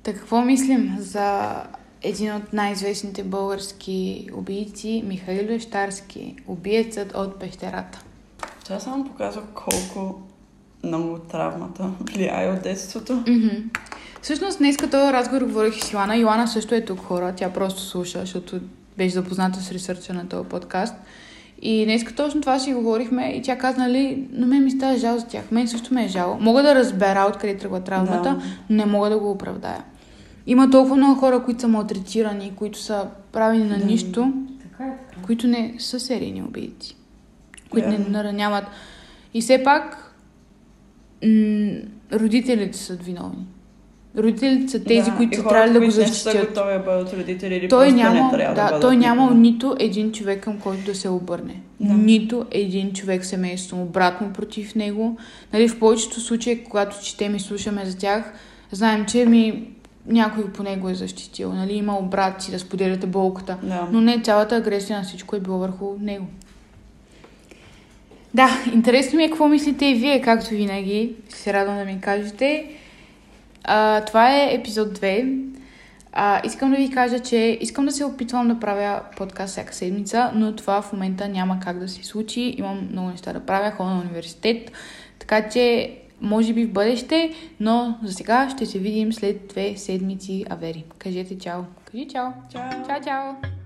Така 0.03 0.19
какво 0.19 0.41
мислим 0.41 0.95
за 0.99 1.55
един 2.01 2.35
от 2.35 2.53
най-известните 2.53 3.23
български 3.23 4.29
убийци, 4.33 5.03
Михаил 5.05 5.47
Вещарски, 5.47 6.35
убиецът 6.47 7.15
от 7.15 7.39
пещерата? 7.39 8.03
Това 8.63 8.79
само 8.79 9.05
показва 9.05 9.41
колко 9.53 10.21
много 10.83 11.19
травмата 11.19 11.91
влияе 12.01 12.51
от 12.51 12.63
детството. 12.63 13.13
Мгм. 13.13 13.55
Всъщност, 14.21 14.57
днес 14.57 14.77
като 14.77 14.97
разговор 14.97 15.41
говорих 15.41 15.83
с 15.83 15.93
Йоана. 15.93 16.17
Йоана 16.17 16.47
също 16.47 16.75
е 16.75 16.85
тук 16.85 16.99
хора. 16.99 17.33
Тя 17.37 17.53
просто 17.53 17.81
слуша, 17.81 18.19
защото 18.19 18.59
беше 18.97 19.13
запозната 19.13 19.59
с 19.61 19.71
ресърча 19.71 20.13
на 20.13 20.29
този 20.29 20.49
подкаст. 20.49 20.95
И 21.61 21.85
днес 21.85 22.05
точно 22.15 22.41
това 22.41 22.59
си 22.59 22.73
говорихме 22.73 23.25
и 23.27 23.41
тя 23.41 23.57
каза, 23.57 23.79
нали, 23.79 24.27
на 24.31 24.47
мен 24.47 24.63
ми 24.63 24.71
става 24.71 24.97
жал 24.97 25.17
за 25.17 25.25
тях. 25.27 25.51
Мен 25.51 25.67
също 25.67 25.93
ме 25.93 26.05
е 26.05 26.07
жал. 26.07 26.37
Мога 26.41 26.63
да 26.63 26.75
разбера 26.75 27.25
откъде 27.29 27.57
тръгва 27.57 27.79
травмата, 27.81 28.23
Да. 28.23 28.41
но 28.69 28.75
не 28.75 28.85
мога 28.85 29.09
да 29.09 29.19
го 29.19 29.31
оправдая. 29.31 29.83
Има 30.47 30.69
толкова 30.69 30.95
много 30.95 31.15
хора, 31.15 31.43
които 31.43 31.61
са 31.61 31.67
малтретирани, 31.67 32.51
които 32.55 32.79
са 32.79 33.03
правени 33.31 33.63
на 33.63 33.77
Да. 33.77 33.85
нищо, 33.85 34.33
Така 34.61 34.83
е 34.83 34.97
така. 35.09 35.21
които 35.21 35.47
не 35.47 35.75
са 35.79 35.99
серийни 35.99 36.41
убийци, 36.41 36.95
които 37.69 37.87
не 37.87 37.97
Вярно. 37.97 38.09
нараняват. 38.11 38.63
И 39.33 39.41
все 39.41 39.63
пак 39.63 40.13
м- 41.25 41.77
родителите 42.13 42.77
са 42.77 42.95
виновни. 42.95 43.45
Родителите 44.17 44.71
са 44.71 44.83
тези, 44.83 45.11
които 45.17 45.37
са 45.37 45.43
трябвали 45.47 45.73
да 45.73 45.79
го 45.79 45.85
които 45.85 45.99
не 45.99 46.05
са 46.07 46.13
защитят. 46.13 46.49
готови 46.49 46.73
да 46.73 46.79
бъдат 46.79 47.13
родители 47.13 47.55
или 47.55 47.69
Той 47.69 47.91
няма, 47.91 48.31
не 48.31 48.37
трябва 48.37 48.55
да, 48.55 48.61
да, 48.61 48.67
бъдат 48.67 48.81
той 48.81 48.97
няма 48.97 49.21
никога. 49.21 49.39
нито 49.39 49.75
един 49.79 50.11
човек 50.11 50.43
към 50.43 50.59
който 50.59 50.85
да 50.85 50.95
се 50.95 51.09
обърне. 51.09 51.61
Да. 51.79 51.93
Нито 51.93 52.45
един 52.51 52.93
човек 52.93 53.21
в 53.21 53.27
семейството 53.27 53.75
му, 53.75 53.85
брат 53.85 54.21
му 54.21 54.33
против 54.33 54.75
него. 54.75 55.17
Нали, 55.53 55.67
в 55.67 55.79
повечето 55.79 56.19
случаи, 56.19 56.63
когато 56.63 57.03
четем 57.03 57.35
и 57.35 57.39
слушаме 57.39 57.85
за 57.85 57.97
тях, 57.97 58.33
знаем, 58.71 59.05
че 59.05 59.25
ми 59.25 59.67
някой 60.07 60.53
по 60.53 60.63
него 60.63 60.89
е 60.89 60.95
защитил. 60.95 61.53
Нали, 61.53 61.73
имал 61.73 62.01
брат 62.01 62.41
си 62.41 62.51
да 62.51 62.59
споделяте 62.59 63.07
болката. 63.07 63.57
Да. 63.63 63.87
Но 63.91 64.01
не 64.01 64.21
цялата 64.21 64.55
агресия 64.55 64.97
на 64.97 65.03
всичко 65.03 65.35
е 65.35 65.39
било 65.39 65.57
върху 65.57 65.95
него. 65.99 66.25
Да, 68.33 68.49
интересно 68.73 69.17
ми 69.17 69.23
е 69.23 69.27
какво 69.27 69.47
мислите 69.47 69.85
и 69.85 69.95
вие, 69.95 70.21
както 70.21 70.49
винаги. 70.49 71.15
Ще 71.29 71.37
се 71.37 71.53
радвам 71.53 71.77
да 71.77 71.85
ми 71.85 72.01
кажете. 72.01 72.65
А, 73.67 74.01
това 74.05 74.35
е 74.35 74.53
епизод 74.53 74.99
2. 74.99 75.43
А, 76.11 76.41
искам 76.45 76.71
да 76.71 76.77
ви 76.77 76.89
кажа, 76.89 77.19
че 77.19 77.57
искам 77.61 77.85
да 77.85 77.91
се 77.91 78.05
опитвам 78.05 78.47
да 78.47 78.59
правя 78.59 79.01
подкаст 79.17 79.51
всяка 79.51 79.73
седмица, 79.73 80.31
но 80.35 80.55
това 80.55 80.81
в 80.81 80.93
момента 80.93 81.27
няма 81.27 81.59
как 81.59 81.79
да 81.79 81.87
се 81.87 82.03
случи. 82.03 82.55
Имам 82.57 82.87
много 82.91 83.09
неща 83.09 83.33
да 83.33 83.45
правя, 83.45 83.71
ходя 83.71 83.89
на 83.89 84.01
университет, 84.01 84.71
така 85.19 85.49
че 85.49 85.97
може 86.21 86.53
би 86.53 86.65
в 86.65 86.71
бъдеще, 86.71 87.33
но 87.59 87.97
за 88.03 88.13
сега 88.13 88.49
ще 88.49 88.65
се 88.65 88.79
видим 88.79 89.13
след 89.13 89.47
две 89.47 89.77
седмици 89.77 90.45
авери. 90.49 90.83
Кажете 90.99 91.37
чао. 91.37 91.61
Кажи 91.91 92.07
чао. 92.07 92.27
Чао. 92.51 92.85
Чао, 92.87 93.03
чао. 93.03 93.56